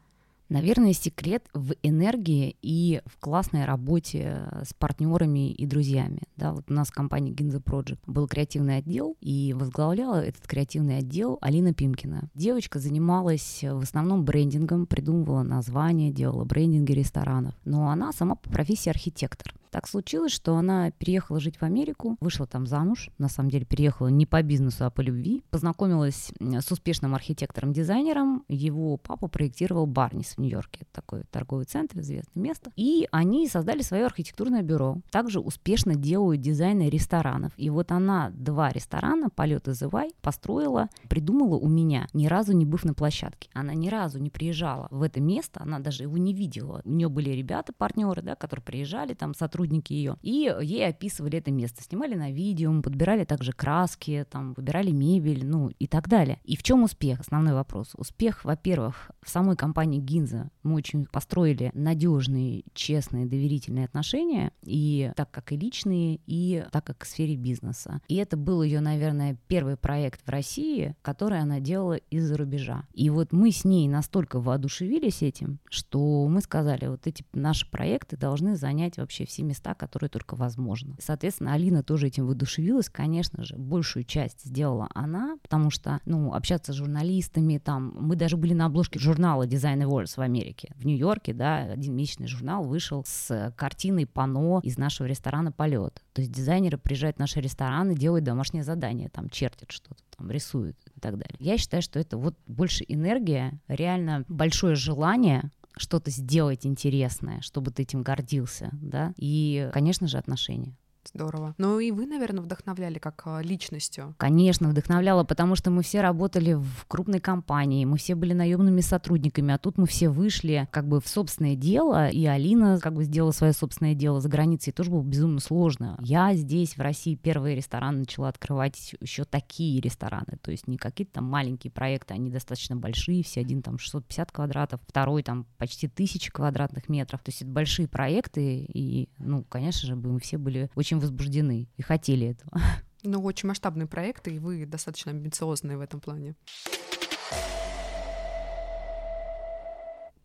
Наверное, 0.48 0.92
секрет 0.92 1.44
в 1.54 1.74
энергии 1.82 2.56
и 2.62 3.02
в 3.06 3.18
классной 3.18 3.64
работе 3.64 4.48
с 4.62 4.72
партнерами 4.74 5.50
и 5.50 5.66
друзьями. 5.66 6.22
Да, 6.36 6.52
вот 6.52 6.70
у 6.70 6.72
нас 6.72 6.88
в 6.88 6.92
компании 6.92 7.34
Ginza 7.34 7.62
Project 7.62 7.98
был 8.06 8.28
креативный 8.28 8.78
отдел, 8.78 9.16
и 9.20 9.54
возглавляла 9.58 10.24
этот 10.24 10.46
креативный 10.46 10.98
отдел 10.98 11.38
Алина 11.40 11.74
Пимкина. 11.74 12.30
Девочка 12.34 12.78
занималась 12.78 13.60
в 13.62 13.82
основном 13.82 14.24
брендингом, 14.24 14.86
придумывала 14.86 15.42
названия, 15.42 16.10
делала 16.10 16.44
брендинги 16.44 16.92
ресторанов. 16.92 17.54
Но 17.64 17.90
она 17.90 18.12
сама 18.12 18.36
по 18.36 18.48
профессии 18.50 18.90
архитектор. 18.90 19.52
Так 19.76 19.88
случилось, 19.88 20.32
что 20.32 20.56
она 20.56 20.90
переехала 20.90 21.38
жить 21.38 21.58
в 21.58 21.62
Америку, 21.62 22.16
вышла 22.20 22.46
там 22.46 22.66
замуж, 22.66 23.10
на 23.18 23.28
самом 23.28 23.50
деле 23.50 23.66
переехала 23.66 24.08
не 24.08 24.24
по 24.24 24.42
бизнесу, 24.42 24.86
а 24.86 24.90
по 24.90 25.02
любви, 25.02 25.42
познакомилась 25.50 26.32
с 26.40 26.72
успешным 26.72 27.14
архитектором-дизайнером, 27.14 28.46
его 28.48 28.96
папа 28.96 29.28
проектировал 29.28 29.84
Барнис 29.84 30.28
в 30.28 30.38
Нью-Йорке, 30.38 30.86
такой 30.92 31.24
торговый 31.30 31.66
центр, 31.66 31.98
известное 31.98 32.42
место, 32.42 32.72
и 32.74 33.06
они 33.10 33.46
создали 33.48 33.82
свое 33.82 34.06
архитектурное 34.06 34.62
бюро, 34.62 35.02
также 35.10 35.40
успешно 35.40 35.94
делают 35.94 36.40
дизайны 36.40 36.88
ресторанов, 36.88 37.52
и 37.58 37.68
вот 37.68 37.92
она 37.92 38.30
два 38.30 38.70
ресторана, 38.70 39.28
полет 39.28 39.68
и 39.68 39.72
Зывай, 39.72 40.12
построила, 40.22 40.88
придумала 41.10 41.56
у 41.56 41.68
меня, 41.68 42.06
ни 42.14 42.28
разу 42.28 42.54
не 42.54 42.64
быв 42.64 42.84
на 42.84 42.94
площадке, 42.94 43.50
она 43.52 43.74
ни 43.74 43.90
разу 43.90 44.20
не 44.20 44.30
приезжала 44.30 44.88
в 44.90 45.02
это 45.02 45.20
место, 45.20 45.60
она 45.62 45.80
даже 45.80 46.04
его 46.04 46.16
не 46.16 46.32
видела, 46.32 46.80
у 46.86 46.90
нее 46.90 47.10
были 47.10 47.28
ребята, 47.28 47.74
партнеры, 47.74 48.22
да, 48.22 48.36
которые 48.36 48.64
приезжали, 48.64 49.12
там 49.12 49.34
сотрудники 49.34 49.65
сотрудники 49.66 49.92
ее, 49.92 50.16
и 50.22 50.52
ей 50.62 50.86
описывали 50.86 51.38
это 51.38 51.50
место, 51.50 51.82
снимали 51.82 52.14
на 52.14 52.30
видео, 52.30 52.80
подбирали 52.82 53.24
также 53.24 53.52
краски, 53.52 54.26
там, 54.30 54.54
выбирали 54.54 54.90
мебель, 54.90 55.46
ну 55.46 55.70
и 55.78 55.86
так 55.86 56.08
далее. 56.08 56.38
И 56.44 56.56
в 56.56 56.62
чем 56.62 56.82
успех? 56.82 57.20
Основной 57.20 57.54
вопрос. 57.54 57.92
Успех, 57.96 58.44
во-первых, 58.44 59.10
в 59.22 59.30
самой 59.30 59.56
компании 59.56 60.00
Гинза 60.00 60.50
мы 60.62 60.74
очень 60.74 61.06
построили 61.06 61.70
надежные, 61.74 62.64
честные, 62.74 63.26
доверительные 63.26 63.84
отношения, 63.84 64.52
и 64.62 65.12
так 65.16 65.30
как 65.30 65.52
и 65.52 65.56
личные, 65.56 66.20
и 66.26 66.64
так 66.70 66.84
как 66.84 67.04
в 67.04 67.06
сфере 67.06 67.36
бизнеса. 67.36 68.00
И 68.08 68.16
это 68.16 68.36
был 68.36 68.62
ее, 68.62 68.80
наверное, 68.80 69.38
первый 69.48 69.76
проект 69.76 70.24
в 70.26 70.30
России, 70.30 70.94
который 71.02 71.40
она 71.40 71.60
делала 71.60 71.96
из-за 72.10 72.36
рубежа. 72.36 72.84
И 72.92 73.10
вот 73.10 73.32
мы 73.32 73.50
с 73.50 73.64
ней 73.64 73.88
настолько 73.88 74.40
воодушевились 74.40 75.22
этим, 75.22 75.58
что 75.70 76.26
мы 76.28 76.40
сказали, 76.40 76.86
вот 76.86 77.06
эти 77.06 77.24
наши 77.32 77.68
проекты 77.70 78.16
должны 78.16 78.56
занять 78.56 78.98
вообще 78.98 79.24
всемирный 79.24 79.45
места, 79.46 79.74
которые 79.74 80.10
только 80.10 80.34
возможно. 80.36 80.96
Соответственно, 81.00 81.52
Алина 81.52 81.82
тоже 81.82 82.08
этим 82.08 82.26
воодушевилась, 82.26 82.88
конечно 82.88 83.44
же, 83.44 83.56
большую 83.56 84.04
часть 84.04 84.44
сделала 84.44 84.88
она, 84.94 85.38
потому 85.42 85.70
что, 85.70 86.00
ну, 86.04 86.34
общаться 86.34 86.72
с 86.72 86.76
журналистами, 86.76 87.58
там, 87.58 87.94
мы 87.98 88.16
даже 88.16 88.36
были 88.36 88.54
на 88.54 88.66
обложке 88.66 88.98
журнала 88.98 89.46
Design 89.46 89.82
Awards 89.82 90.16
в 90.16 90.20
Америке, 90.20 90.72
в 90.76 90.84
Нью-Йорке, 90.84 91.32
да, 91.34 91.58
один 91.72 91.94
месячный 91.94 92.26
журнал 92.26 92.64
вышел 92.64 93.04
с 93.06 93.54
картиной 93.56 94.06
пано 94.06 94.60
из 94.62 94.78
нашего 94.78 95.06
ресторана 95.06 95.52
«Полет». 95.52 96.02
То 96.12 96.22
есть 96.22 96.32
дизайнеры 96.32 96.78
приезжают 96.78 97.16
в 97.16 97.20
наши 97.20 97.40
рестораны, 97.40 97.94
делают 97.94 98.24
домашнее 98.24 98.64
задание, 98.64 99.08
там, 99.08 99.28
чертят 99.30 99.70
что-то, 99.70 100.02
там, 100.16 100.30
рисуют 100.30 100.76
и 100.94 101.00
так 101.00 101.18
далее. 101.18 101.36
Я 101.38 101.58
считаю, 101.58 101.82
что 101.82 101.98
это 101.98 102.16
вот 102.16 102.36
больше 102.46 102.84
энергия, 102.88 103.60
реально 103.68 104.24
большое 104.28 104.76
желание 104.76 105.50
что-то 105.76 106.10
сделать 106.10 106.66
интересное, 106.66 107.40
чтобы 107.42 107.70
ты 107.70 107.82
этим 107.82 108.02
гордился, 108.02 108.70
да, 108.72 109.12
и, 109.16 109.70
конечно 109.72 110.08
же, 110.08 110.18
отношения. 110.18 110.76
Здорово. 111.12 111.54
Ну 111.58 111.78
и 111.78 111.90
вы, 111.90 112.06
наверное, 112.06 112.42
вдохновляли 112.42 112.98
как 112.98 113.22
а, 113.24 113.40
личностью. 113.42 114.14
Конечно, 114.18 114.68
вдохновляла, 114.68 115.24
потому 115.24 115.56
что 115.56 115.70
мы 115.70 115.82
все 115.82 116.00
работали 116.00 116.54
в 116.54 116.86
крупной 116.88 117.20
компании, 117.20 117.84
мы 117.84 117.96
все 117.98 118.14
были 118.14 118.32
наемными 118.32 118.80
сотрудниками, 118.80 119.54
а 119.54 119.58
тут 119.58 119.78
мы 119.78 119.86
все 119.86 120.08
вышли 120.08 120.68
как 120.70 120.86
бы 120.86 121.00
в 121.00 121.08
собственное 121.08 121.56
дело, 121.56 122.08
и 122.08 122.24
Алина 122.26 122.78
как 122.80 122.94
бы 122.94 123.04
сделала 123.04 123.32
свое 123.32 123.52
собственное 123.52 123.94
дело 123.94 124.20
за 124.20 124.28
границей, 124.28 124.72
тоже 124.72 124.90
было 124.90 125.02
безумно 125.02 125.40
сложно. 125.40 125.96
Я 126.00 126.34
здесь, 126.34 126.76
в 126.76 126.80
России, 126.80 127.14
первые 127.14 127.56
рестораны 127.56 128.00
начала 128.00 128.28
открывать 128.28 128.94
еще 129.00 129.24
такие 129.24 129.80
рестораны, 129.80 130.38
то 130.42 130.50
есть 130.50 130.66
не 130.66 130.76
какие-то 130.76 131.14
там 131.14 131.24
маленькие 131.24 131.70
проекты, 131.70 132.14
они 132.14 132.30
достаточно 132.30 132.76
большие, 132.76 133.22
все 133.22 133.40
один 133.40 133.62
там 133.62 133.78
650 133.78 134.32
квадратов, 134.32 134.80
второй 134.86 135.22
там 135.22 135.46
почти 135.58 135.88
тысячи 135.88 136.30
квадратных 136.30 136.88
метров, 136.88 137.22
то 137.22 137.30
есть 137.30 137.42
это 137.42 137.50
большие 137.50 137.88
проекты, 137.88 138.66
и, 138.68 139.08
ну, 139.18 139.44
конечно 139.48 139.86
же, 139.86 139.96
мы 139.96 140.20
все 140.20 140.38
были 140.38 140.70
очень 140.74 140.98
возбуждены 141.06 141.68
и 141.76 141.82
хотели 141.82 142.28
этого. 142.28 142.60
Ну, 143.02 143.22
очень 143.22 143.46
масштабные 143.46 143.86
проекты, 143.86 144.34
и 144.34 144.40
вы 144.40 144.66
достаточно 144.66 145.12
амбициозные 145.12 145.76
в 145.76 145.80
этом 145.80 146.00
плане. 146.00 146.34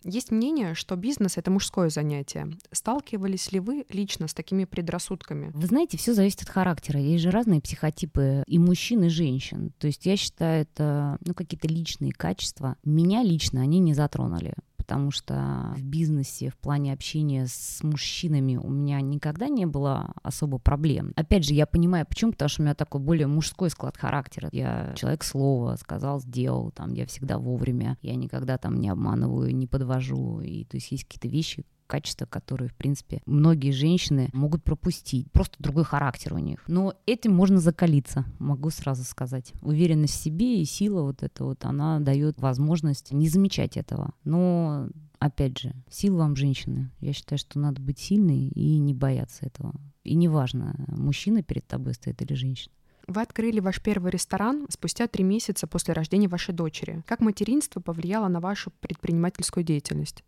Есть 0.03 0.31
мнение, 0.31 0.73
что 0.73 0.95
бизнес— 0.95 1.33
это 1.37 1.51
мужское 1.51 1.89
занятие. 1.89 2.49
Сталкивались 2.71 3.51
ли 3.51 3.59
вы 3.59 3.85
лично 3.89 4.27
с 4.27 4.33
такими 4.33 4.65
предрассудками? 4.65 5.51
Вы 5.53 5.67
знаете, 5.67 5.97
все 5.97 6.15
зависит 6.15 6.41
от 6.41 6.49
характера. 6.49 6.99
Есть 6.99 7.23
же 7.23 7.29
разные 7.29 7.61
психотипы 7.61 8.43
и 8.47 8.57
мужчин, 8.57 9.03
и 9.03 9.09
женщин. 9.09 9.71
То 9.77 9.85
есть 9.85 10.07
я 10.07 10.17
считаю, 10.17 10.63
это 10.63 11.19
ну, 11.23 11.35
какие-то 11.35 11.67
личные 11.67 12.13
качества. 12.13 12.77
Меня 12.83 13.21
лично 13.21 13.61
они 13.61 13.77
не 13.77 13.93
затронули 13.93 14.55
потому 14.91 15.09
что 15.11 15.73
в 15.77 15.83
бизнесе, 15.83 16.49
в 16.49 16.57
плане 16.57 16.91
общения 16.91 17.47
с 17.47 17.81
мужчинами 17.81 18.57
у 18.57 18.67
меня 18.67 18.99
никогда 18.99 19.47
не 19.47 19.65
было 19.65 20.11
особо 20.21 20.57
проблем. 20.57 21.13
Опять 21.15 21.45
же, 21.45 21.53
я 21.53 21.65
понимаю, 21.65 22.05
почему, 22.05 22.33
потому 22.33 22.49
что 22.49 22.61
у 22.61 22.65
меня 22.65 22.75
такой 22.75 22.99
более 22.99 23.27
мужской 23.27 23.69
склад 23.69 23.95
характера. 23.95 24.49
Я 24.51 24.93
человек 24.97 25.23
слова, 25.23 25.77
сказал, 25.77 26.19
сделал, 26.19 26.71
там, 26.71 26.91
я 26.91 27.05
всегда 27.05 27.37
вовремя, 27.37 27.97
я 28.01 28.15
никогда 28.15 28.57
там 28.57 28.81
не 28.81 28.89
обманываю, 28.89 29.55
не 29.55 29.65
подвожу, 29.65 30.41
и 30.41 30.65
то 30.65 30.75
есть 30.75 30.91
есть 30.91 31.05
какие-то 31.05 31.29
вещи, 31.29 31.63
качества, 31.91 32.25
которые, 32.25 32.69
в 32.69 32.73
принципе, 32.73 33.21
многие 33.25 33.71
женщины 33.71 34.29
могут 34.31 34.63
пропустить. 34.63 35.29
Просто 35.33 35.57
другой 35.59 35.83
характер 35.83 36.33
у 36.33 36.37
них. 36.37 36.63
Но 36.67 36.93
этим 37.05 37.33
можно 37.33 37.59
закалиться, 37.59 38.23
могу 38.39 38.69
сразу 38.69 39.03
сказать. 39.03 39.51
Уверенность 39.61 40.13
в 40.13 40.23
себе 40.23 40.61
и 40.61 40.65
сила 40.65 41.01
вот 41.01 41.21
эта 41.21 41.43
вот, 41.43 41.65
она 41.65 41.99
дает 41.99 42.39
возможность 42.39 43.11
не 43.11 43.27
замечать 43.27 43.75
этого. 43.75 44.13
Но 44.23 44.87
опять 45.19 45.59
же, 45.59 45.73
сил 45.89 46.15
вам, 46.15 46.37
женщины. 46.37 46.91
Я 47.01 47.11
считаю, 47.11 47.37
что 47.39 47.59
надо 47.59 47.81
быть 47.81 47.99
сильной 47.99 48.47
и 48.47 48.77
не 48.79 48.93
бояться 48.93 49.45
этого. 49.45 49.73
И 50.05 50.15
неважно, 50.15 50.85
мужчина 50.87 51.43
перед 51.43 51.67
тобой 51.67 51.93
стоит 51.93 52.21
или 52.21 52.35
женщина. 52.35 52.73
Вы 53.07 53.21
открыли 53.21 53.59
ваш 53.59 53.81
первый 53.81 54.11
ресторан 54.11 54.65
спустя 54.69 55.07
три 55.07 55.25
месяца 55.25 55.67
после 55.67 55.93
рождения 55.93 56.29
вашей 56.29 56.53
дочери. 56.53 57.03
Как 57.05 57.19
материнство 57.19 57.81
повлияло 57.81 58.29
на 58.29 58.39
вашу 58.39 58.71
предпринимательскую 58.79 59.65
деятельность? 59.65 60.23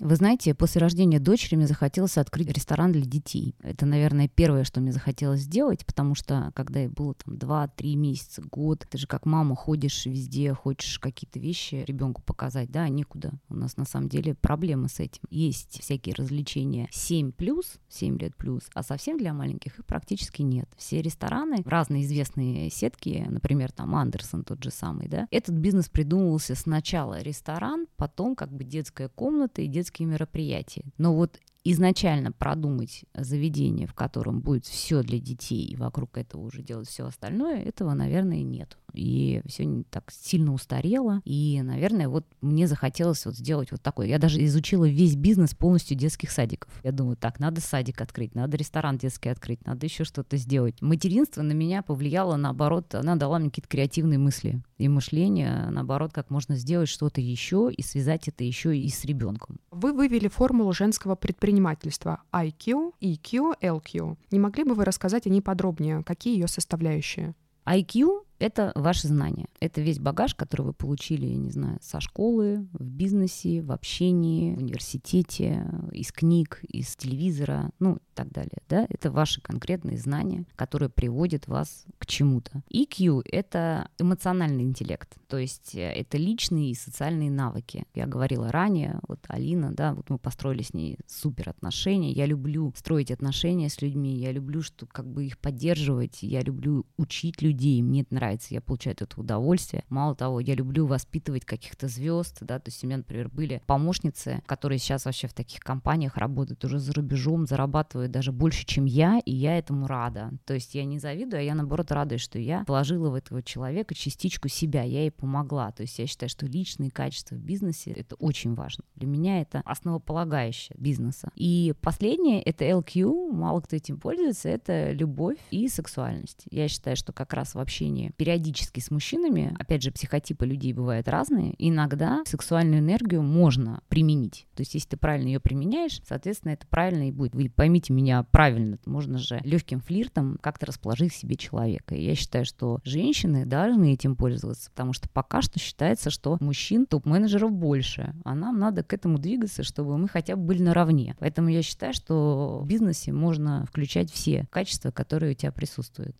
Вы 0.00 0.14
знаете, 0.14 0.54
после 0.54 0.80
рождения 0.80 1.18
дочери 1.18 1.56
мне 1.56 1.66
захотелось 1.66 2.18
открыть 2.18 2.48
ресторан 2.48 2.92
для 2.92 3.04
детей. 3.04 3.56
Это, 3.60 3.84
наверное, 3.84 4.28
первое, 4.28 4.62
что 4.62 4.80
мне 4.80 4.92
захотелось 4.92 5.40
сделать, 5.40 5.84
потому 5.84 6.14
что, 6.14 6.52
когда 6.54 6.80
я 6.80 6.88
было 6.88 7.14
там 7.14 7.34
2-3 7.34 7.96
месяца, 7.96 8.42
год, 8.42 8.86
ты 8.88 8.96
же 8.96 9.06
как 9.08 9.26
мама 9.26 9.56
ходишь 9.56 10.06
везде, 10.06 10.54
хочешь 10.54 10.98
какие-то 11.00 11.40
вещи 11.40 11.84
ребенку 11.86 12.22
показать, 12.22 12.70
да, 12.70 12.88
некуда. 12.88 13.32
У 13.48 13.54
нас 13.54 13.76
на 13.76 13.84
самом 13.84 14.08
деле 14.08 14.34
проблемы 14.34 14.88
с 14.88 15.00
этим. 15.00 15.22
Есть 15.30 15.80
всякие 15.80 16.14
развлечения 16.14 16.88
7 16.92 17.32
плюс, 17.32 17.78
7 17.88 18.18
лет 18.18 18.36
плюс, 18.36 18.62
а 18.74 18.84
совсем 18.84 19.18
для 19.18 19.32
маленьких 19.32 19.78
их 19.78 19.84
практически 19.84 20.42
нет. 20.42 20.68
Все 20.76 21.02
рестораны, 21.02 21.62
разные 21.64 22.04
известные 22.04 22.70
сетки, 22.70 23.26
например, 23.28 23.72
там 23.72 23.96
Андерсон 23.96 24.44
тот 24.44 24.62
же 24.62 24.70
самый, 24.70 25.08
да, 25.08 25.26
этот 25.32 25.56
бизнес 25.56 25.88
придумывался 25.88 26.54
сначала 26.54 27.20
ресторан, 27.20 27.86
потом 27.96 28.36
как 28.36 28.52
бы 28.52 28.62
детская 28.62 29.08
комната 29.08 29.62
и 29.62 29.66
детская 29.66 29.87
детские 29.88 30.06
мероприятия. 30.06 30.84
Но 30.98 31.14
вот 31.14 31.40
изначально 31.72 32.32
продумать 32.32 33.04
заведение, 33.14 33.86
в 33.86 33.94
котором 33.94 34.40
будет 34.40 34.64
все 34.64 35.02
для 35.02 35.18
детей, 35.18 35.66
и 35.66 35.76
вокруг 35.76 36.16
этого 36.16 36.42
уже 36.42 36.62
делать 36.62 36.88
все 36.88 37.06
остальное, 37.06 37.62
этого, 37.62 37.94
наверное, 37.94 38.42
нет. 38.42 38.78
И 38.94 39.42
все 39.46 39.66
не 39.66 39.84
так 39.84 40.10
сильно 40.10 40.54
устарело. 40.54 41.20
И, 41.24 41.60
наверное, 41.62 42.08
вот 42.08 42.24
мне 42.40 42.66
захотелось 42.66 43.26
вот 43.26 43.36
сделать 43.36 43.70
вот 43.70 43.82
такое. 43.82 44.06
Я 44.06 44.18
даже 44.18 44.42
изучила 44.46 44.88
весь 44.88 45.14
бизнес 45.14 45.54
полностью 45.54 45.96
детских 45.96 46.30
садиков. 46.30 46.72
Я 46.82 46.92
думаю, 46.92 47.16
так, 47.16 47.38
надо 47.38 47.60
садик 47.60 48.00
открыть, 48.00 48.34
надо 48.34 48.56
ресторан 48.56 48.96
детский 48.96 49.28
открыть, 49.28 49.64
надо 49.66 49.84
еще 49.84 50.04
что-то 50.04 50.38
сделать. 50.38 50.80
Материнство 50.80 51.42
на 51.42 51.52
меня 51.52 51.82
повлияло, 51.82 52.36
наоборот, 52.36 52.94
она 52.94 53.16
дала 53.16 53.38
мне 53.38 53.50
какие-то 53.50 53.68
креативные 53.68 54.18
мысли 54.18 54.62
и 54.78 54.88
мышление, 54.88 55.68
наоборот, 55.70 56.12
как 56.14 56.30
можно 56.30 56.56
сделать 56.56 56.88
что-то 56.88 57.20
еще 57.20 57.70
и 57.70 57.82
связать 57.82 58.28
это 58.28 58.42
еще 58.42 58.76
и 58.76 58.88
с 58.88 59.04
ребенком. 59.04 59.60
Вы 59.70 59.92
вывели 59.92 60.28
формулу 60.28 60.72
женского 60.72 61.14
предпринимательства 61.14 61.57
предпринимательства 61.58 62.22
IQ, 62.32 62.92
EQ, 63.00 63.60
LQ. 63.60 64.16
Не 64.30 64.38
могли 64.38 64.64
бы 64.64 64.74
вы 64.74 64.84
рассказать 64.84 65.26
о 65.26 65.30
ней 65.30 65.42
подробнее? 65.42 66.02
Какие 66.04 66.34
ее 66.34 66.48
составляющие? 66.48 67.34
IQ 67.66 68.24
это 68.38 68.72
ваши 68.74 69.08
знания. 69.08 69.46
Это 69.60 69.80
весь 69.80 69.98
багаж, 69.98 70.34
который 70.34 70.62
вы 70.62 70.72
получили, 70.72 71.26
я 71.26 71.36
не 71.36 71.50
знаю, 71.50 71.78
со 71.80 72.00
школы, 72.00 72.66
в 72.72 72.84
бизнесе, 72.84 73.62
в 73.62 73.72
общении, 73.72 74.54
в 74.54 74.58
университете, 74.58 75.68
из 75.92 76.12
книг, 76.12 76.60
из 76.62 76.94
телевизора, 76.96 77.70
ну 77.78 77.96
и 77.96 78.00
так 78.14 78.30
далее. 78.30 78.58
Да? 78.68 78.86
Это 78.88 79.10
ваши 79.10 79.40
конкретные 79.40 79.98
знания, 79.98 80.44
которые 80.56 80.88
приводят 80.88 81.48
вас 81.48 81.84
к 81.98 82.06
чему-то. 82.06 82.62
EQ— 82.72 83.22
это 83.30 83.88
эмоциональный 83.98 84.64
интеллект, 84.64 85.16
то 85.28 85.36
есть 85.36 85.74
э, 85.74 85.92
это 85.92 86.16
личные 86.16 86.70
и 86.70 86.74
социальные 86.74 87.30
навыки. 87.30 87.84
Я 87.94 88.06
говорила 88.06 88.50
ранее, 88.50 89.00
вот 89.08 89.20
Алина, 89.28 89.72
да, 89.72 89.94
вот 89.94 90.10
мы 90.10 90.18
построили 90.18 90.62
с 90.62 90.74
ней 90.74 90.98
супер 91.06 91.50
отношения. 91.50 92.12
Я 92.12 92.26
люблю 92.26 92.72
строить 92.76 93.10
отношения 93.10 93.68
с 93.68 93.82
людьми, 93.82 94.16
я 94.16 94.32
люблю 94.32 94.62
что, 94.62 94.86
как 94.86 95.06
бы 95.06 95.26
их 95.26 95.38
поддерживать, 95.38 96.22
я 96.22 96.42
люблю 96.42 96.86
учить 96.96 97.42
людей, 97.42 97.82
мне 97.82 98.02
это 98.02 98.14
нравится 98.14 98.27
нравится, 98.28 98.54
я 98.54 98.60
получаю 98.60 98.96
этого 98.98 99.22
удовольствие. 99.22 99.84
Мало 99.88 100.14
того, 100.14 100.40
я 100.40 100.54
люблю 100.54 100.86
воспитывать 100.86 101.44
каких-то 101.44 101.88
звезд, 101.88 102.38
да, 102.40 102.58
то 102.58 102.68
есть 102.68 102.84
у 102.84 102.86
меня, 102.86 102.98
например, 102.98 103.28
были 103.28 103.62
помощницы, 103.66 104.42
которые 104.46 104.78
сейчас 104.78 105.04
вообще 105.04 105.28
в 105.28 105.32
таких 105.32 105.60
компаниях 105.60 106.16
работают 106.16 106.64
уже 106.64 106.78
за 106.78 106.92
рубежом, 106.92 107.46
зарабатывают 107.46 108.12
даже 108.12 108.32
больше, 108.32 108.66
чем 108.66 108.84
я, 108.84 109.20
и 109.24 109.32
я 109.32 109.58
этому 109.58 109.86
рада. 109.86 110.32
То 110.44 110.54
есть 110.54 110.74
я 110.74 110.84
не 110.84 110.98
завидую, 110.98 111.40
а 111.40 111.42
я, 111.42 111.54
наоборот, 111.54 111.90
радуюсь, 111.90 112.20
что 112.20 112.38
я 112.38 112.64
положила 112.64 113.10
в 113.10 113.14
этого 113.14 113.42
человека 113.42 113.94
частичку 113.94 114.48
себя, 114.48 114.82
я 114.82 115.00
ей 115.00 115.10
помогла. 115.10 115.72
То 115.72 115.82
есть 115.82 115.98
я 115.98 116.06
считаю, 116.06 116.28
что 116.28 116.46
личные 116.46 116.90
качества 116.90 117.34
в 117.36 117.40
бизнесе— 117.40 117.90
это 117.96 118.14
очень 118.16 118.54
важно. 118.54 118.84
Для 118.94 119.08
меня 119.08 119.40
это 119.40 119.62
основополагающее 119.64 120.76
бизнеса. 120.78 121.30
И 121.34 121.74
последнее— 121.80 122.42
это 122.44 122.64
LQ, 122.64 123.32
мало 123.32 123.60
кто 123.60 123.76
этим 123.76 123.98
пользуется, 123.98 124.48
это 124.48 124.92
любовь 124.92 125.38
и 125.50 125.68
сексуальность. 125.68 126.44
Я 126.50 126.68
считаю, 126.68 126.96
что 126.96 127.12
как 127.12 127.32
раз 127.32 127.54
в 127.54 127.58
общении 127.58 128.12
периодически 128.18 128.80
с 128.80 128.90
мужчинами, 128.90 129.54
опять 129.58 129.82
же, 129.82 129.92
психотипы 129.92 130.44
людей 130.44 130.72
бывают 130.72 131.08
разные, 131.08 131.54
иногда 131.56 132.22
сексуальную 132.26 132.80
энергию 132.80 133.22
можно 133.22 133.80
применить. 133.88 134.46
То 134.56 134.62
есть, 134.62 134.74
если 134.74 134.90
ты 134.90 134.96
правильно 134.96 135.28
ее 135.28 135.40
применяешь, 135.40 136.02
соответственно, 136.06 136.52
это 136.52 136.66
правильно 136.66 137.08
и 137.08 137.12
будет. 137.12 137.34
Вы 137.34 137.48
поймите 137.48 137.92
меня 137.92 138.24
правильно, 138.24 138.76
можно 138.86 139.18
же 139.18 139.40
легким 139.44 139.80
флиртом 139.80 140.36
как-то 140.42 140.66
расположить 140.66 141.14
себе 141.14 141.36
человека. 141.36 141.94
И 141.94 142.04
я 142.04 142.16
считаю, 142.16 142.44
что 142.44 142.80
женщины 142.82 143.46
должны 143.46 143.92
этим 143.92 144.16
пользоваться, 144.16 144.70
потому 144.70 144.92
что 144.92 145.08
пока 145.08 145.40
что 145.40 145.60
считается, 145.60 146.10
что 146.10 146.36
мужчин 146.40 146.86
топ-менеджеров 146.86 147.52
больше, 147.52 148.14
а 148.24 148.34
нам 148.34 148.58
надо 148.58 148.82
к 148.82 148.92
этому 148.92 149.18
двигаться, 149.18 149.62
чтобы 149.62 149.96
мы 149.96 150.08
хотя 150.08 150.34
бы 150.34 150.42
были 150.42 150.62
наравне. 150.62 151.14
Поэтому 151.20 151.48
я 151.48 151.62
считаю, 151.62 151.94
что 151.94 152.60
в 152.62 152.66
бизнесе 152.66 153.12
можно 153.12 153.64
включать 153.66 154.10
все 154.10 154.46
качества, 154.50 154.90
которые 154.90 155.32
у 155.32 155.34
тебя 155.34 155.52
присутствуют. 155.52 156.16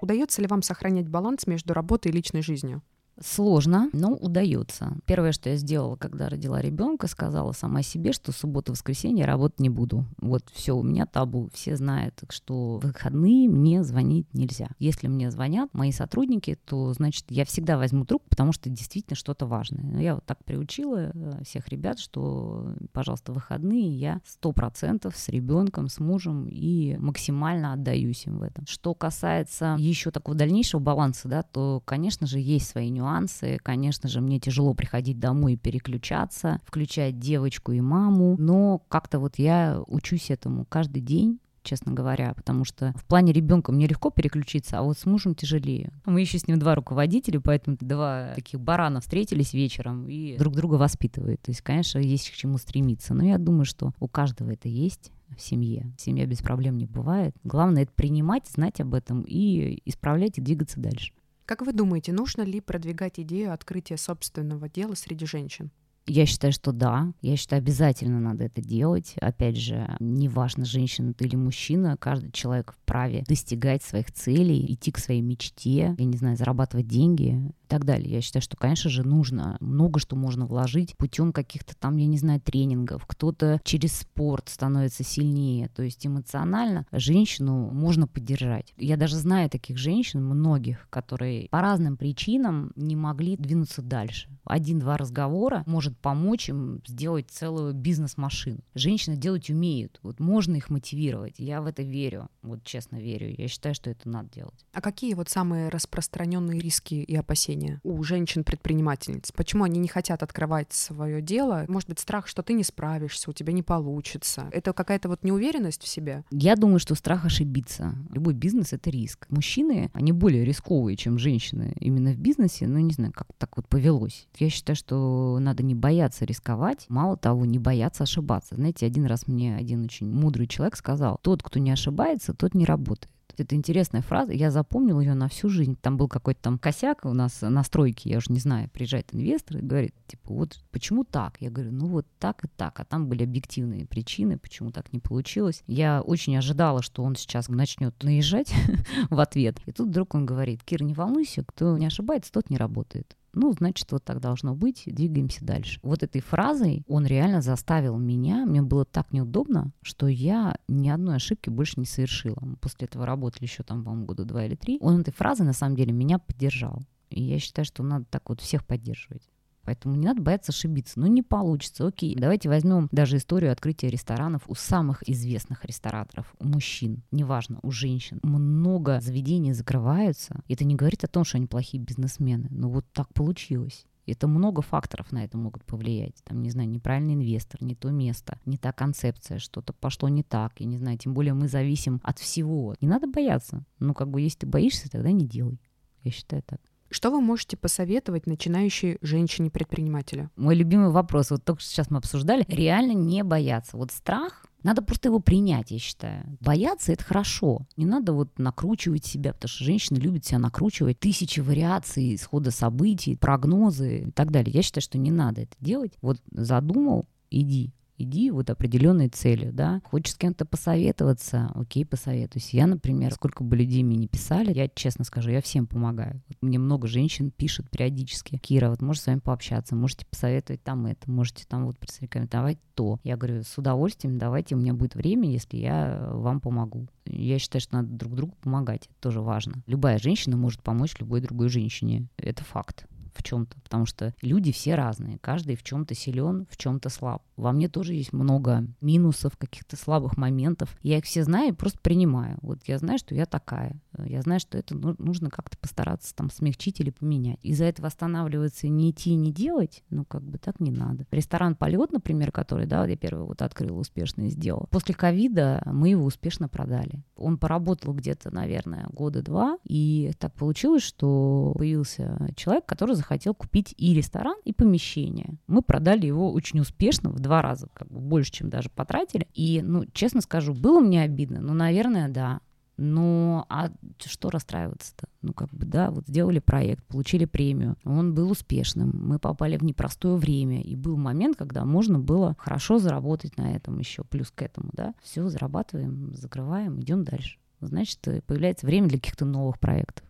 Удается 0.00 0.40
ли 0.42 0.48
вам 0.48 0.62
сохранять 0.62 1.08
баланс 1.08 1.46
между 1.46 1.74
работой 1.74 2.08
и 2.08 2.14
личной 2.14 2.42
жизнью? 2.42 2.82
Сложно, 3.24 3.88
но 3.92 4.12
удается. 4.12 4.98
Первое, 5.06 5.32
что 5.32 5.48
я 5.48 5.56
сделала, 5.56 5.96
когда 5.96 6.28
родила 6.28 6.60
ребенка, 6.60 7.06
сказала 7.06 7.52
сама 7.52 7.82
себе, 7.82 8.12
что 8.12 8.30
субботу, 8.30 8.72
воскресенье 8.72 9.24
работать 9.24 9.58
не 9.58 9.70
буду. 9.70 10.04
Вот 10.20 10.44
все, 10.52 10.76
у 10.76 10.82
меня 10.82 11.06
табу. 11.06 11.48
Все 11.54 11.76
знают, 11.76 12.24
что 12.28 12.78
в 12.78 12.86
выходные 12.86 13.48
мне 13.48 13.82
звонить 13.82 14.26
нельзя. 14.34 14.68
Если 14.78 15.08
мне 15.08 15.30
звонят 15.30 15.70
мои 15.72 15.92
сотрудники, 15.92 16.58
то, 16.66 16.92
значит, 16.92 17.24
я 17.30 17.46
всегда 17.46 17.78
возьму 17.78 18.04
трубку, 18.04 18.28
потому 18.28 18.52
что 18.52 18.68
действительно 18.68 19.16
что-то 19.16 19.46
важное. 19.46 20.00
Я 20.00 20.16
вот 20.16 20.26
так 20.26 20.44
приучила 20.44 21.10
э, 21.14 21.42
всех 21.44 21.68
ребят, 21.68 21.98
что, 21.98 22.74
пожалуйста, 22.92 23.32
выходные 23.32 23.96
я 23.96 24.20
сто 24.26 24.52
процентов 24.52 25.16
с 25.16 25.28
ребенком, 25.30 25.88
с 25.88 26.00
мужем 26.00 26.46
и 26.48 26.96
максимально 26.98 27.72
отдаюсь 27.72 28.26
им 28.26 28.38
в 28.38 28.42
этом. 28.42 28.66
Что 28.66 28.92
касается 28.94 29.76
еще 29.78 30.10
такого 30.10 30.36
дальнейшего 30.36 30.80
баланса, 30.80 31.28
да, 31.28 31.42
то, 31.42 31.82
конечно 31.86 32.26
же, 32.26 32.38
есть 32.38 32.68
свои 32.68 32.90
нюансы 32.90 33.05
нюансы. 33.06 33.58
Конечно 33.62 34.08
же, 34.08 34.20
мне 34.20 34.38
тяжело 34.38 34.74
приходить 34.74 35.18
домой 35.18 35.54
и 35.54 35.56
переключаться, 35.56 36.60
включать 36.64 37.18
девочку 37.18 37.72
и 37.72 37.80
маму, 37.80 38.36
но 38.38 38.78
как-то 38.88 39.18
вот 39.18 39.38
я 39.38 39.80
учусь 39.86 40.30
этому 40.30 40.64
каждый 40.64 41.02
день 41.02 41.40
честно 41.62 41.92
говоря, 41.92 42.32
потому 42.34 42.64
что 42.64 42.92
в 42.96 43.04
плане 43.06 43.32
ребенка 43.32 43.72
мне 43.72 43.88
легко 43.88 44.10
переключиться, 44.10 44.78
а 44.78 44.82
вот 44.82 45.00
с 45.00 45.04
мужем 45.04 45.34
тяжелее. 45.34 45.92
Мы 46.04 46.20
еще 46.20 46.38
с 46.38 46.46
ним 46.46 46.60
два 46.60 46.76
руководителя, 46.76 47.40
поэтому 47.40 47.76
два 47.80 48.34
таких 48.36 48.60
барана 48.60 49.00
встретились 49.00 49.52
вечером 49.52 50.08
и 50.08 50.38
друг 50.38 50.54
друга 50.54 50.76
воспитывают. 50.76 51.42
То 51.42 51.50
есть, 51.50 51.62
конечно, 51.62 51.98
есть 51.98 52.30
к 52.30 52.34
чему 52.34 52.58
стремиться. 52.58 53.14
Но 53.14 53.24
я 53.24 53.36
думаю, 53.36 53.64
что 53.64 53.90
у 53.98 54.06
каждого 54.06 54.52
это 54.52 54.68
есть 54.68 55.10
в 55.36 55.40
семье. 55.40 55.92
Семья 55.98 56.24
без 56.24 56.38
проблем 56.38 56.78
не 56.78 56.86
бывает. 56.86 57.34
Главное 57.42 57.82
это 57.82 57.92
принимать, 57.96 58.46
знать 58.48 58.80
об 58.80 58.94
этом 58.94 59.24
и 59.26 59.82
исправлять 59.84 60.38
и 60.38 60.42
двигаться 60.42 60.78
дальше. 60.78 61.12
Как 61.46 61.62
вы 61.62 61.72
думаете, 61.72 62.12
нужно 62.12 62.42
ли 62.42 62.60
продвигать 62.60 63.20
идею 63.20 63.52
открытия 63.52 63.96
собственного 63.96 64.68
дела 64.68 64.94
среди 64.94 65.26
женщин? 65.26 65.70
Я 66.06 66.24
считаю, 66.24 66.52
что 66.52 66.72
да. 66.72 67.12
Я 67.20 67.36
считаю, 67.36 67.60
обязательно 67.60 68.20
надо 68.20 68.44
это 68.44 68.62
делать. 68.62 69.14
Опять 69.20 69.56
же, 69.56 69.96
неважно, 69.98 70.64
женщина 70.64 71.12
ты 71.12 71.26
или 71.26 71.36
мужчина, 71.36 71.96
каждый 71.98 72.30
человек 72.30 72.72
вправе 72.72 73.24
достигать 73.26 73.82
своих 73.82 74.12
целей, 74.12 74.72
идти 74.72 74.92
к 74.92 74.98
своей 74.98 75.20
мечте, 75.20 75.94
я 75.98 76.04
не 76.04 76.16
знаю, 76.16 76.36
зарабатывать 76.36 76.86
деньги 76.86 77.52
и 77.66 77.68
так 77.68 77.84
далее. 77.84 78.10
Я 78.10 78.20
считаю, 78.20 78.42
что, 78.42 78.56
конечно 78.56 78.88
же, 78.88 79.02
нужно 79.02 79.56
много 79.60 79.98
что 79.98 80.14
можно 80.14 80.46
вложить 80.46 80.96
путем 80.96 81.32
каких-то 81.32 81.74
там, 81.76 81.96
я 81.96 82.06
не 82.06 82.18
знаю, 82.18 82.40
тренингов. 82.40 83.04
Кто-то 83.06 83.60
через 83.64 83.98
спорт 83.98 84.48
становится 84.48 85.02
сильнее. 85.02 85.68
То 85.68 85.82
есть 85.82 86.06
эмоционально 86.06 86.86
женщину 86.92 87.70
можно 87.72 88.06
поддержать. 88.06 88.72
Я 88.76 88.96
даже 88.96 89.16
знаю 89.16 89.50
таких 89.50 89.76
женщин, 89.76 90.24
многих, 90.24 90.86
которые 90.90 91.48
по 91.48 91.60
разным 91.60 91.96
причинам 91.96 92.72
не 92.76 92.94
могли 92.94 93.36
двинуться 93.36 93.82
дальше. 93.82 94.28
Один-два 94.44 94.96
разговора 94.96 95.64
может 95.66 95.95
помочь 96.00 96.48
им 96.48 96.80
сделать 96.86 97.30
целую 97.30 97.74
бизнес-машину. 97.74 98.60
Женщины 98.74 99.16
делать 99.16 99.50
умеют. 99.50 99.98
Вот 100.02 100.20
можно 100.20 100.56
их 100.56 100.70
мотивировать. 100.70 101.34
Я 101.38 101.60
в 101.60 101.66
это 101.66 101.82
верю. 101.82 102.28
Вот 102.42 102.62
честно 102.64 102.96
верю. 102.96 103.34
Я 103.36 103.48
считаю, 103.48 103.74
что 103.74 103.90
это 103.90 104.08
надо 104.08 104.30
делать. 104.30 104.66
А 104.72 104.80
какие 104.80 105.14
вот 105.14 105.28
самые 105.28 105.68
распространенные 105.68 106.60
риски 106.60 106.94
и 106.94 107.16
опасения 107.16 107.80
у 107.82 108.02
женщин-предпринимательниц? 108.02 109.32
Почему 109.32 109.64
они 109.64 109.80
не 109.80 109.88
хотят 109.88 110.22
открывать 110.22 110.72
свое 110.72 111.20
дело? 111.20 111.64
Может 111.68 111.88
быть, 111.88 111.98
страх, 111.98 112.26
что 112.26 112.42
ты 112.42 112.52
не 112.52 112.64
справишься, 112.64 113.30
у 113.30 113.32
тебя 113.32 113.52
не 113.52 113.62
получится. 113.62 114.48
Это 114.52 114.72
какая-то 114.72 115.08
вот 115.08 115.24
неуверенность 115.24 115.82
в 115.82 115.88
себе? 115.88 116.24
Я 116.30 116.56
думаю, 116.56 116.78
что 116.78 116.94
страх 116.94 117.24
ошибиться. 117.24 117.94
Любой 118.10 118.34
бизнес— 118.34 118.72
это 118.74 118.90
риск. 118.90 119.26
Мужчины, 119.30 119.90
они 119.92 120.12
более 120.12 120.44
рисковые, 120.44 120.96
чем 120.96 121.18
женщины 121.18 121.74
именно 121.80 122.12
в 122.12 122.18
бизнесе. 122.18 122.66
Ну, 122.66 122.78
не 122.78 122.92
знаю, 122.92 123.12
как 123.12 123.28
так 123.38 123.56
вот 123.56 123.68
повелось. 123.68 124.28
Я 124.38 124.50
считаю, 124.50 124.76
что 124.76 125.38
надо 125.40 125.62
не 125.62 125.74
бояться 125.74 125.85
рисковать. 126.24 126.86
Мало 126.88 127.16
того, 127.16 127.44
не 127.44 127.58
бояться 127.58 128.04
ошибаться. 128.04 128.54
Знаете, 128.56 128.86
один 128.86 129.06
раз 129.06 129.26
мне 129.26 129.56
один 129.56 129.84
очень 129.84 130.10
мудрый 130.10 130.46
человек 130.46 130.76
сказал, 130.76 131.18
тот, 131.22 131.42
кто 131.42 131.58
не 131.58 131.70
ошибается, 131.70 132.34
тот 132.34 132.54
не 132.54 132.64
работает. 132.64 133.10
Это 133.38 133.54
интересная 133.54 134.00
фраза, 134.00 134.32
я 134.32 134.50
запомнил 134.50 134.98
ее 135.00 135.14
на 135.14 135.28
всю 135.28 135.48
жизнь. 135.48 135.76
Там 135.80 135.96
был 135.96 136.08
какой-то 136.08 136.40
там 136.40 136.58
косяк 136.58 137.04
у 137.04 137.12
нас 137.12 137.42
на 137.42 137.62
стройке, 137.64 138.08
я 138.10 138.18
уже 138.18 138.32
не 138.32 138.38
знаю, 138.38 138.70
приезжает 138.70 139.14
инвестор 139.14 139.58
и 139.58 139.62
говорит, 139.62 139.94
типа, 140.06 140.32
вот 140.32 140.58
почему 140.70 141.04
так? 141.04 141.36
Я 141.40 141.50
говорю, 141.50 141.72
ну 141.72 141.86
вот 141.86 142.06
так 142.18 142.44
и 142.44 142.48
так. 142.48 142.80
А 142.80 142.84
там 142.84 143.08
были 143.08 143.24
объективные 143.24 143.84
причины, 143.84 144.38
почему 144.38 144.70
так 144.70 144.92
не 144.92 145.00
получилось. 145.00 145.62
Я 145.66 146.00
очень 146.00 146.36
ожидала, 146.36 146.82
что 146.82 147.02
он 147.02 147.14
сейчас 147.14 147.48
начнет 147.48 148.02
наезжать 148.02 148.54
в 149.10 149.20
ответ. 149.20 149.60
И 149.66 149.72
тут 149.72 149.88
вдруг 149.88 150.14
он 150.14 150.24
говорит, 150.24 150.62
Кир, 150.64 150.82
не 150.82 150.94
волнуйся, 150.94 151.44
кто 151.44 151.76
не 151.76 151.86
ошибается, 151.86 152.32
тот 152.32 152.48
не 152.48 152.56
работает 152.56 153.16
ну, 153.36 153.52
значит, 153.52 153.92
вот 153.92 154.02
так 154.02 154.20
должно 154.20 154.54
быть, 154.54 154.84
двигаемся 154.86 155.44
дальше. 155.44 155.78
Вот 155.82 156.02
этой 156.02 156.22
фразой 156.22 156.82
он 156.88 157.06
реально 157.06 157.42
заставил 157.42 157.98
меня, 157.98 158.46
мне 158.46 158.62
было 158.62 158.86
так 158.86 159.12
неудобно, 159.12 159.72
что 159.82 160.08
я 160.08 160.56
ни 160.68 160.88
одной 160.88 161.16
ошибки 161.16 161.50
больше 161.50 161.78
не 161.78 161.86
совершила. 161.86 162.38
Мы 162.40 162.56
после 162.56 162.86
этого 162.86 163.04
работали 163.04 163.44
еще 163.44 163.62
там, 163.62 163.84
по-моему, 163.84 164.06
года 164.06 164.24
два 164.24 164.46
или 164.46 164.54
три. 164.54 164.78
Он 164.80 165.02
этой 165.02 165.12
фразой, 165.12 165.46
на 165.46 165.52
самом 165.52 165.76
деле, 165.76 165.92
меня 165.92 166.18
поддержал. 166.18 166.82
И 167.10 167.22
я 167.22 167.38
считаю, 167.38 167.66
что 167.66 167.82
надо 167.82 168.06
так 168.06 168.28
вот 168.30 168.40
всех 168.40 168.64
поддерживать. 168.66 169.22
Поэтому 169.66 169.96
не 169.96 170.06
надо 170.06 170.22
бояться 170.22 170.52
ошибиться. 170.52 170.98
Ну, 170.98 171.06
не 171.08 171.22
получится, 171.22 171.86
окей. 171.86 172.14
Давайте 172.14 172.48
возьмем 172.48 172.88
даже 172.92 173.16
историю 173.16 173.50
открытия 173.50 173.90
ресторанов 173.90 174.42
у 174.46 174.54
самых 174.54 175.06
известных 175.08 175.64
рестораторов, 175.64 176.34
у 176.38 176.46
мужчин, 176.46 177.02
неважно, 177.10 177.58
у 177.62 177.72
женщин. 177.72 178.20
Много 178.22 179.00
заведений 179.00 179.52
закрываются. 179.52 180.40
Это 180.48 180.64
не 180.64 180.76
говорит 180.76 181.02
о 181.02 181.08
том, 181.08 181.24
что 181.24 181.36
они 181.36 181.48
плохие 181.48 181.82
бизнесмены. 181.82 182.46
Но 182.50 182.70
вот 182.70 182.86
так 182.92 183.12
получилось. 183.12 183.86
Это 184.06 184.28
много 184.28 184.62
факторов 184.62 185.10
на 185.10 185.24
это 185.24 185.36
могут 185.36 185.64
повлиять. 185.64 186.14
Там, 186.22 186.40
не 186.40 186.50
знаю, 186.50 186.68
неправильный 186.68 187.14
инвестор, 187.14 187.60
не 187.60 187.74
то 187.74 187.90
место, 187.90 188.38
не 188.46 188.56
та 188.56 188.70
концепция, 188.70 189.40
что-то 189.40 189.72
пошло 189.72 190.08
не 190.08 190.22
так. 190.22 190.60
Я 190.60 190.66
не 190.66 190.78
знаю, 190.78 190.96
тем 190.96 191.12
более 191.12 191.34
мы 191.34 191.48
зависим 191.48 192.00
от 192.04 192.20
всего. 192.20 192.76
Не 192.80 192.86
надо 192.86 193.08
бояться. 193.08 193.64
Ну, 193.80 193.94
как 193.94 194.08
бы, 194.08 194.20
если 194.20 194.40
ты 194.40 194.46
боишься, 194.46 194.88
тогда 194.88 195.10
не 195.10 195.26
делай. 195.26 195.60
Я 196.04 196.12
считаю 196.12 196.44
так. 196.44 196.60
Что 196.90 197.10
вы 197.10 197.20
можете 197.20 197.56
посоветовать 197.56 198.26
начинающей 198.26 198.98
женщине-предпринимателю? 199.00 200.30
Мой 200.36 200.54
любимый 200.54 200.90
вопрос, 200.90 201.30
вот 201.30 201.44
только 201.44 201.62
сейчас 201.62 201.90
мы 201.90 201.98
обсуждали, 201.98 202.44
реально 202.48 202.92
не 202.92 203.24
бояться. 203.24 203.76
Вот 203.76 203.90
страх, 203.90 204.46
надо 204.62 204.82
просто 204.82 205.08
его 205.08 205.20
принять, 205.20 205.70
я 205.70 205.78
считаю. 205.78 206.36
Бояться— 206.40 206.92
это 206.94 207.04
хорошо. 207.04 207.66
Не 207.76 207.86
надо 207.86 208.12
вот 208.12 208.38
накручивать 208.38 209.04
себя, 209.04 209.32
потому 209.32 209.48
что 209.48 209.64
женщины 209.64 209.98
любят 209.98 210.24
себя 210.24 210.38
накручивать. 210.38 210.98
Тысячи 210.98 211.40
вариаций 211.40 212.16
исхода 212.16 212.50
событий, 212.50 213.14
прогнозы 213.14 214.06
и 214.08 214.10
так 214.10 214.32
далее. 214.32 214.52
Я 214.52 214.62
считаю, 214.62 214.82
что 214.82 214.98
не 214.98 215.12
надо 215.12 215.42
это 215.42 215.54
делать. 215.60 215.92
Вот 216.02 216.18
задумал, 216.32 217.06
иди 217.30 217.75
иди 217.98 218.30
вот 218.30 218.50
определенной 218.50 219.08
целью, 219.08 219.52
да. 219.52 219.80
Хочешь 219.84 220.14
с 220.14 220.16
кем-то 220.16 220.44
посоветоваться, 220.44 221.50
окей, 221.54 221.84
посоветуйся. 221.84 222.56
Я, 222.56 222.66
например, 222.66 223.12
сколько 223.12 223.44
бы 223.44 223.56
людей 223.56 223.82
мне 223.82 223.96
не 223.96 224.08
писали, 224.08 224.52
я 224.52 224.68
честно 224.68 225.04
скажу, 225.04 225.30
я 225.30 225.40
всем 225.40 225.66
помогаю. 225.66 226.22
Вот 226.28 226.36
мне 226.40 226.58
много 226.58 226.86
женщин 226.86 227.30
пишут 227.30 227.70
периодически. 227.70 228.38
Кира, 228.38 228.70
вот 228.70 228.82
можешь 228.82 229.02
с 229.02 229.06
вами 229.06 229.20
пообщаться, 229.20 229.74
можете 229.74 230.06
посоветовать 230.06 230.62
там 230.62 230.86
это, 230.86 231.10
можете 231.10 231.44
там 231.46 231.66
вот 231.66 231.78
порекомендовать 231.78 232.58
то. 232.74 232.98
Я 233.04 233.16
говорю, 233.16 233.42
с 233.42 233.56
удовольствием, 233.58 234.18
давайте, 234.18 234.54
у 234.54 234.58
меня 234.58 234.74
будет 234.74 234.94
время, 234.94 235.30
если 235.30 235.56
я 235.56 236.08
вам 236.12 236.40
помогу. 236.40 236.88
Я 237.06 237.38
считаю, 237.38 237.60
что 237.60 237.76
надо 237.76 237.88
друг 237.88 238.14
другу 238.14 238.34
помогать, 238.42 238.86
это 238.86 238.94
тоже 239.00 239.20
важно. 239.20 239.62
Любая 239.66 239.98
женщина 239.98 240.36
может 240.36 240.62
помочь 240.62 240.98
любой 240.98 241.20
другой 241.20 241.48
женщине, 241.48 242.06
это 242.16 242.44
факт 242.44 242.86
в 243.16 243.22
чем-то, 243.22 243.60
потому 243.60 243.86
что 243.86 244.14
люди 244.22 244.52
все 244.52 244.74
разные, 244.74 245.18
каждый 245.18 245.56
в 245.56 245.62
чем-то 245.62 245.94
силен, 245.94 246.46
в 246.50 246.56
чем-то 246.56 246.88
слаб. 246.88 247.22
Во 247.36 247.52
мне 247.52 247.68
тоже 247.68 247.94
есть 247.94 248.12
много 248.12 248.66
минусов, 248.80 249.36
каких-то 249.36 249.76
слабых 249.76 250.16
моментов. 250.16 250.76
Я 250.82 250.98
их 250.98 251.04
все 251.04 251.22
знаю 251.24 251.52
и 251.52 251.56
просто 251.56 251.78
принимаю. 251.80 252.38
Вот 252.40 252.60
я 252.66 252.78
знаю, 252.78 252.98
что 252.98 253.14
я 253.14 253.26
такая. 253.26 253.80
Я 254.04 254.22
знаю, 254.22 254.40
что 254.40 254.58
это 254.58 254.74
нужно 254.74 255.30
как-то 255.30 255.58
постараться 255.58 256.14
там 256.14 256.30
смягчить 256.30 256.80
или 256.80 256.90
поменять. 256.90 257.38
Из-за 257.42 257.64
этого 257.64 257.88
останавливаться, 257.88 258.68
не 258.68 258.90
идти, 258.90 259.14
не 259.14 259.32
делать, 259.32 259.82
ну 259.90 260.04
как 260.04 260.22
бы 260.22 260.38
так 260.38 260.60
не 260.60 260.70
надо. 260.70 261.06
Ресторан 261.10 261.54
«Полет», 261.54 261.92
например, 261.92 262.32
который, 262.32 262.66
да, 262.66 262.86
я 262.86 262.96
первый 262.96 263.26
вот 263.26 263.42
открыл, 263.42 263.78
успешно 263.78 264.22
и 264.22 264.30
сделал. 264.30 264.68
После 264.70 264.94
ковида 264.94 265.62
мы 265.66 265.90
его 265.90 266.04
успешно 266.04 266.48
продали. 266.48 267.02
Он 267.16 267.38
поработал 267.38 267.94
где-то, 267.94 268.34
наверное, 268.34 268.86
года 268.88 269.22
два, 269.22 269.58
и 269.64 270.12
так 270.18 270.34
получилось, 270.34 270.82
что 270.82 271.54
появился 271.56 272.32
человек, 272.36 272.66
который 272.66 272.94
захотел 272.94 273.05
купить 273.34 273.74
и 273.76 273.94
ресторан, 273.94 274.36
и 274.44 274.52
помещение. 274.52 275.38
Мы 275.46 275.62
продали 275.62 276.06
его 276.06 276.32
очень 276.32 276.60
успешно, 276.60 277.10
в 277.10 277.20
два 277.20 277.42
раза, 277.42 277.68
как 277.72 277.88
бы 277.88 278.00
больше, 278.00 278.32
чем 278.32 278.50
даже 278.50 278.68
потратили. 278.70 279.28
И, 279.34 279.62
ну, 279.62 279.84
честно 279.92 280.20
скажу, 280.20 280.54
было 280.54 280.80
мне 280.80 281.02
обидно, 281.02 281.40
но, 281.40 281.54
наверное, 281.54 282.08
да. 282.08 282.40
Ну, 282.78 283.46
а 283.48 283.70
что 284.04 284.28
расстраиваться-то? 284.28 285.08
Ну, 285.22 285.32
как 285.32 285.48
бы, 285.48 285.64
да, 285.64 285.90
вот 285.90 286.06
сделали 286.08 286.40
проект, 286.40 286.84
получили 286.84 287.24
премию, 287.24 287.76
он 287.84 288.14
был 288.14 288.30
успешным, 288.30 288.92
мы 288.92 289.18
попали 289.18 289.56
в 289.56 289.64
непростое 289.64 290.16
время, 290.16 290.60
и 290.60 290.76
был 290.76 290.98
момент, 290.98 291.38
когда 291.38 291.64
можно 291.64 291.98
было 291.98 292.36
хорошо 292.38 292.78
заработать 292.78 293.38
на 293.38 293.56
этом 293.56 293.78
еще, 293.78 294.04
плюс 294.04 294.30
к 294.30 294.42
этому, 294.42 294.70
да. 294.74 294.94
Все, 295.02 295.26
зарабатываем, 295.28 296.12
закрываем, 296.14 296.78
идем 296.80 297.04
дальше. 297.04 297.38
Значит, 297.60 298.00
появляется 298.26 298.66
время 298.66 298.88
для 298.88 298.98
каких-то 298.98 299.24
новых 299.24 299.58
проектов. 299.58 300.04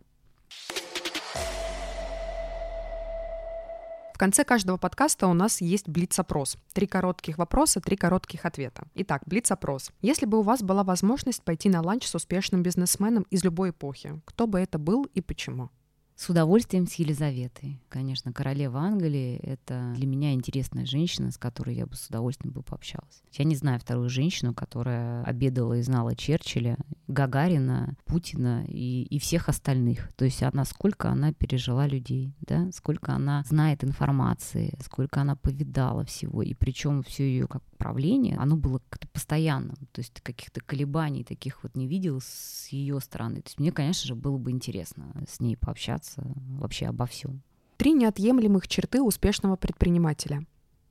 В 4.17 4.19
конце 4.19 4.43
каждого 4.43 4.77
подкаста 4.77 5.27
у 5.27 5.33
нас 5.33 5.61
есть 5.61 5.87
блиц-опрос. 5.87 6.57
Три 6.73 6.87
коротких 6.87 7.37
вопроса, 7.37 7.81
три 7.81 7.95
коротких 7.95 8.45
ответа. 8.45 8.87
Итак, 8.95 9.21
блиц-опрос. 9.27 9.91
Если 10.01 10.25
бы 10.25 10.39
у 10.39 10.41
вас 10.41 10.63
была 10.63 10.83
возможность 10.83 11.43
пойти 11.43 11.69
на 11.69 11.83
ланч 11.83 12.07
с 12.07 12.15
успешным 12.15 12.63
бизнесменом 12.63 13.27
из 13.29 13.43
любой 13.43 13.69
эпохи, 13.69 14.19
кто 14.25 14.47
бы 14.47 14.59
это 14.59 14.79
был 14.79 15.03
и 15.13 15.21
почему? 15.21 15.69
С 16.17 16.29
удовольствием 16.29 16.87
с 16.87 16.95
Елизаветой. 16.95 17.79
Конечно, 17.89 18.33
королева 18.33 18.79
Англии— 18.79 19.37
это 19.43 19.93
для 19.95 20.07
меня 20.07 20.33
интересная 20.33 20.83
женщина, 20.83 21.29
с 21.29 21.37
которой 21.37 21.75
я 21.75 21.85
бы 21.85 21.93
с 21.93 22.07
удовольствием 22.07 22.51
бы 22.51 22.63
пообщалась. 22.63 23.21
Я 23.33 23.45
не 23.45 23.55
знаю 23.55 23.79
вторую 23.79 24.09
женщину, 24.09 24.55
которая 24.55 25.23
обедала 25.25 25.75
и 25.75 25.83
знала 25.83 26.15
Черчилля, 26.15 26.79
Гагарина, 27.07 27.95
Путина 28.05 28.65
и, 28.67 29.03
и 29.03 29.19
всех 29.19 29.47
остальных. 29.47 30.11
То 30.15 30.25
есть 30.25 30.41
она, 30.41 30.65
сколько 30.65 31.09
она 31.11 31.33
пережила 31.33 31.85
людей, 31.85 32.33
да, 32.41 32.71
сколько 32.73 33.13
она 33.13 33.43
знает 33.47 33.83
информации, 33.83 34.75
сколько 34.81 35.21
она 35.21 35.35
повидала 35.35 36.03
всего. 36.03 36.41
И 36.41 36.55
причем 36.55 37.03
все 37.03 37.29
ее 37.29 37.47
как 37.47 37.61
правление, 37.77 38.37
оно 38.37 38.57
было 38.57 38.81
как-то 38.89 39.07
постоянным. 39.07 39.75
То 39.91 40.01
есть 40.01 40.19
каких-то 40.21 40.61
колебаний 40.61 41.23
таких 41.23 41.61
вот 41.61 41.75
не 41.75 41.87
видел 41.87 42.21
с 42.21 42.69
ее 42.69 42.99
стороны. 42.99 43.35
То 43.35 43.49
есть 43.49 43.59
мне, 43.59 43.71
конечно 43.71 44.07
же, 44.07 44.15
было 44.15 44.39
бы 44.39 44.49
интересно 44.49 45.13
с 45.29 45.39
ней 45.39 45.55
пообщаться 45.55 46.06
общаться 46.07 46.21
вообще 46.57 46.87
обо 46.87 47.05
всем. 47.05 47.41
Три 47.77 47.93
неотъемлемых 47.93 48.67
черты 48.67 49.01
успешного 49.01 49.55
предпринимателя. 49.55 50.45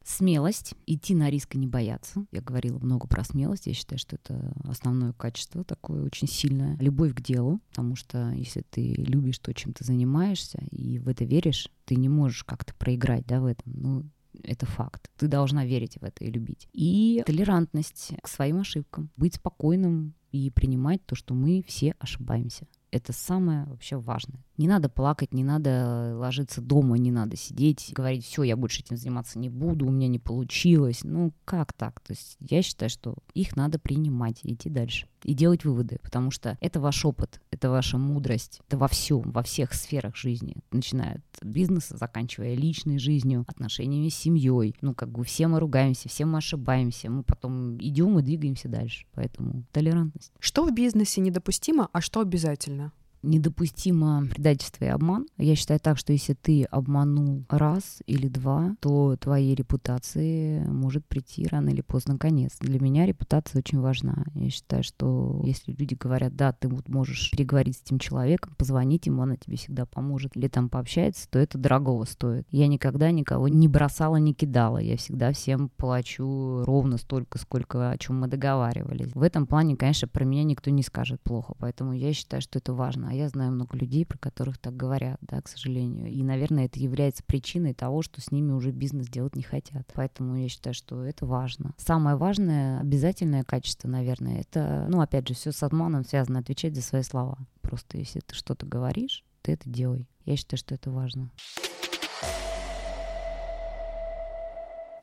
Смелость, 0.04 0.74
идти 0.86 1.16
на 1.16 1.30
риск 1.30 1.56
и 1.56 1.58
не 1.58 1.66
бояться. 1.66 2.24
Я 2.30 2.40
говорила 2.40 2.78
много 2.78 3.08
про 3.08 3.24
смелость. 3.24 3.66
Я 3.66 3.74
считаю, 3.74 3.98
что 3.98 4.14
это 4.14 4.54
основное 4.64 5.12
качество 5.12 5.64
такое 5.64 6.04
очень 6.04 6.28
сильное. 6.28 6.76
Любовь 6.78 7.12
к 7.12 7.20
делу, 7.20 7.60
потому 7.70 7.96
что 7.96 8.30
если 8.30 8.60
ты 8.60 8.94
любишь 8.94 9.40
то, 9.40 9.52
чем 9.52 9.72
ты 9.72 9.84
занимаешься, 9.84 10.62
и 10.70 11.00
в 11.00 11.08
это 11.08 11.24
веришь, 11.24 11.68
ты 11.86 11.96
не 11.96 12.08
можешь 12.08 12.44
как-то 12.44 12.72
проиграть 12.74 13.26
да, 13.26 13.40
в 13.40 13.46
этом. 13.46 13.72
Ну, 13.74 14.04
это 14.44 14.64
факт. 14.64 15.10
Ты 15.16 15.26
должна 15.26 15.66
верить 15.66 15.96
в 15.96 16.04
это 16.04 16.24
и 16.24 16.30
любить. 16.30 16.68
И 16.72 17.24
толерантность 17.26 18.12
к 18.22 18.28
своим 18.28 18.60
ошибкам. 18.60 19.10
Быть 19.16 19.34
спокойным 19.34 20.14
и 20.30 20.50
принимать 20.50 21.04
то, 21.04 21.16
что 21.16 21.34
мы 21.34 21.64
все 21.66 21.96
ошибаемся. 21.98 22.68
Это 22.92 23.12
самое 23.12 23.64
вообще 23.64 23.96
важное. 23.96 24.45
Не 24.56 24.68
надо 24.68 24.88
плакать, 24.88 25.32
не 25.32 25.44
надо 25.44 26.14
ложиться 26.16 26.60
дома, 26.60 26.96
не 26.98 27.10
надо 27.10 27.36
сидеть, 27.36 27.92
говорить, 27.92 28.24
все, 28.24 28.42
я 28.42 28.56
больше 28.56 28.80
этим 28.80 28.96
заниматься 28.96 29.38
не 29.38 29.50
буду, 29.50 29.86
у 29.86 29.90
меня 29.90 30.08
не 30.08 30.18
получилось. 30.18 31.00
Ну, 31.02 31.32
как 31.44 31.72
так? 31.72 32.00
То 32.00 32.12
есть 32.12 32.36
я 32.40 32.62
считаю, 32.62 32.88
что 32.88 33.16
их 33.34 33.56
надо 33.56 33.78
принимать 33.78 34.40
идти 34.42 34.70
дальше. 34.70 35.08
И 35.24 35.34
делать 35.34 35.64
выводы, 35.64 35.98
потому 36.02 36.30
что 36.30 36.56
это 36.60 36.80
ваш 36.80 37.04
опыт, 37.04 37.40
это 37.50 37.68
ваша 37.68 37.98
мудрость, 37.98 38.60
это 38.68 38.78
во 38.78 38.86
всем, 38.86 39.22
во 39.32 39.42
всех 39.42 39.74
сферах 39.74 40.14
жизни. 40.16 40.56
Начиная 40.70 41.16
от 41.16 41.44
бизнеса, 41.44 41.96
заканчивая 41.96 42.54
личной 42.54 42.98
жизнью, 42.98 43.44
отношениями 43.48 44.08
с 44.08 44.14
семьей. 44.14 44.74
Ну, 44.80 44.94
как 44.94 45.10
бы 45.10 45.24
все 45.24 45.48
мы 45.48 45.58
ругаемся, 45.58 46.08
все 46.08 46.24
мы 46.26 46.38
ошибаемся, 46.38 47.10
мы 47.10 47.24
потом 47.24 47.76
идем 47.78 48.18
и 48.18 48.22
двигаемся 48.22 48.68
дальше. 48.68 49.06
Поэтому 49.14 49.64
толерантность. 49.72 50.32
Что 50.38 50.64
в 50.64 50.72
бизнесе 50.72 51.20
недопустимо, 51.20 51.88
а 51.92 52.00
что 52.00 52.20
обязательно? 52.20 52.92
Недопустимо 53.26 54.26
предательство 54.30 54.84
и 54.84 54.88
обман. 54.88 55.26
Я 55.36 55.56
считаю 55.56 55.80
так, 55.80 55.98
что 55.98 56.12
если 56.12 56.34
ты 56.34 56.64
обманул 56.64 57.44
раз 57.48 58.02
или 58.06 58.28
два, 58.28 58.76
то 58.80 59.16
твоей 59.16 59.54
репутации 59.54 60.64
может 60.66 61.06
прийти 61.06 61.46
рано 61.46 61.70
или 61.70 61.80
поздно 61.80 62.18
конец. 62.18 62.56
Для 62.60 62.80
меня 62.80 63.06
репутация 63.06 63.58
очень 63.58 63.80
важна. 63.80 64.24
Я 64.34 64.50
считаю, 64.50 64.82
что 64.82 65.42
если 65.44 65.72
люди 65.72 65.94
говорят, 65.94 66.36
да, 66.36 66.52
ты 66.52 66.68
вот 66.68 66.88
можешь 66.88 67.30
переговорить 67.30 67.76
с 67.76 67.82
этим 67.82 67.98
человеком, 67.98 68.54
позвонить 68.56 69.06
ему, 69.06 69.22
она 69.22 69.36
тебе 69.36 69.56
всегда 69.56 69.86
поможет, 69.86 70.36
или 70.36 70.48
там 70.48 70.68
пообщается, 70.68 71.28
то 71.28 71.38
это 71.38 71.58
дорогого 71.58 72.04
стоит. 72.04 72.46
Я 72.50 72.66
никогда 72.68 73.10
никого 73.10 73.48
не 73.48 73.68
бросала, 73.68 74.16
не 74.16 74.34
кидала. 74.34 74.78
Я 74.78 74.96
всегда 74.96 75.32
всем 75.32 75.68
плачу 75.68 76.62
ровно 76.64 76.98
столько, 76.98 77.38
сколько 77.38 77.90
о 77.90 77.98
чем 77.98 78.20
мы 78.20 78.28
договаривались. 78.28 79.14
В 79.14 79.22
этом 79.22 79.46
плане, 79.46 79.76
конечно, 79.76 80.08
про 80.08 80.24
меня 80.24 80.44
никто 80.44 80.70
не 80.70 80.82
скажет 80.82 81.20
плохо, 81.22 81.54
поэтому 81.58 81.92
я 81.92 82.12
считаю, 82.12 82.40
что 82.40 82.58
это 82.58 82.72
важно 82.72 83.15
я 83.16 83.28
знаю 83.28 83.52
много 83.52 83.76
людей, 83.76 84.04
про 84.06 84.18
которых 84.18 84.58
так 84.58 84.76
говорят, 84.76 85.18
да, 85.20 85.40
к 85.40 85.48
сожалению. 85.48 86.10
И, 86.10 86.22
наверное, 86.22 86.66
это 86.66 86.78
является 86.78 87.22
причиной 87.24 87.74
того, 87.74 88.02
что 88.02 88.20
с 88.20 88.30
ними 88.30 88.52
уже 88.52 88.70
бизнес 88.70 89.08
делать 89.08 89.36
не 89.36 89.42
хотят. 89.42 89.90
Поэтому 89.94 90.36
я 90.36 90.48
считаю, 90.48 90.74
что 90.74 91.02
это 91.04 91.26
важно. 91.26 91.74
Самое 91.78 92.16
важное, 92.16 92.80
обязательное 92.80 93.44
качество, 93.44 93.88
наверное, 93.88 94.40
это, 94.40 94.86
ну, 94.88 95.00
опять 95.00 95.28
же, 95.28 95.34
все 95.34 95.52
с 95.52 95.62
обманом 95.62 96.04
связано, 96.04 96.40
отвечать 96.40 96.74
за 96.74 96.82
свои 96.82 97.02
слова. 97.02 97.38
Просто 97.60 97.98
если 97.98 98.20
ты 98.20 98.34
что-то 98.34 98.66
говоришь, 98.66 99.24
ты 99.42 99.52
это 99.52 99.68
делай. 99.68 100.08
Я 100.24 100.36
считаю, 100.36 100.58
что 100.58 100.74
это 100.74 100.90
важно. 100.90 101.30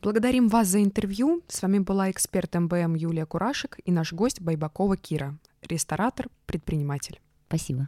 Благодарим 0.03 0.49
вас 0.49 0.67
за 0.67 0.83
интервью. 0.83 1.43
С 1.47 1.61
вами 1.61 1.79
была 1.79 2.11
эксперт 2.11 2.53
МБМ 2.53 2.95
Юлия 2.95 3.25
Курашек 3.25 3.79
и 3.85 3.91
наш 3.91 4.11
гость 4.11 4.41
Байбакова 4.41 4.97
Кира, 4.97 5.39
ресторатор, 5.61 6.27
предприниматель. 6.45 7.21
Спасибо. 7.53 7.87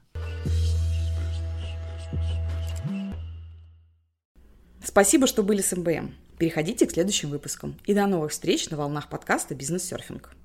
Спасибо, 4.84 5.26
что 5.26 5.42
были 5.42 5.62
с 5.62 5.76
МБМ. 5.76 6.14
Переходите 6.38 6.86
к 6.86 6.92
следующим 6.92 7.32
выпускам. 7.32 7.76
И 7.86 7.96
до 7.96 8.06
новых 8.06 8.32
встреч 8.32 8.70
на 8.70 8.78
волнах 8.78 9.10
подкаста 9.10 9.56
«Бизнес-серфинг». 9.56 10.36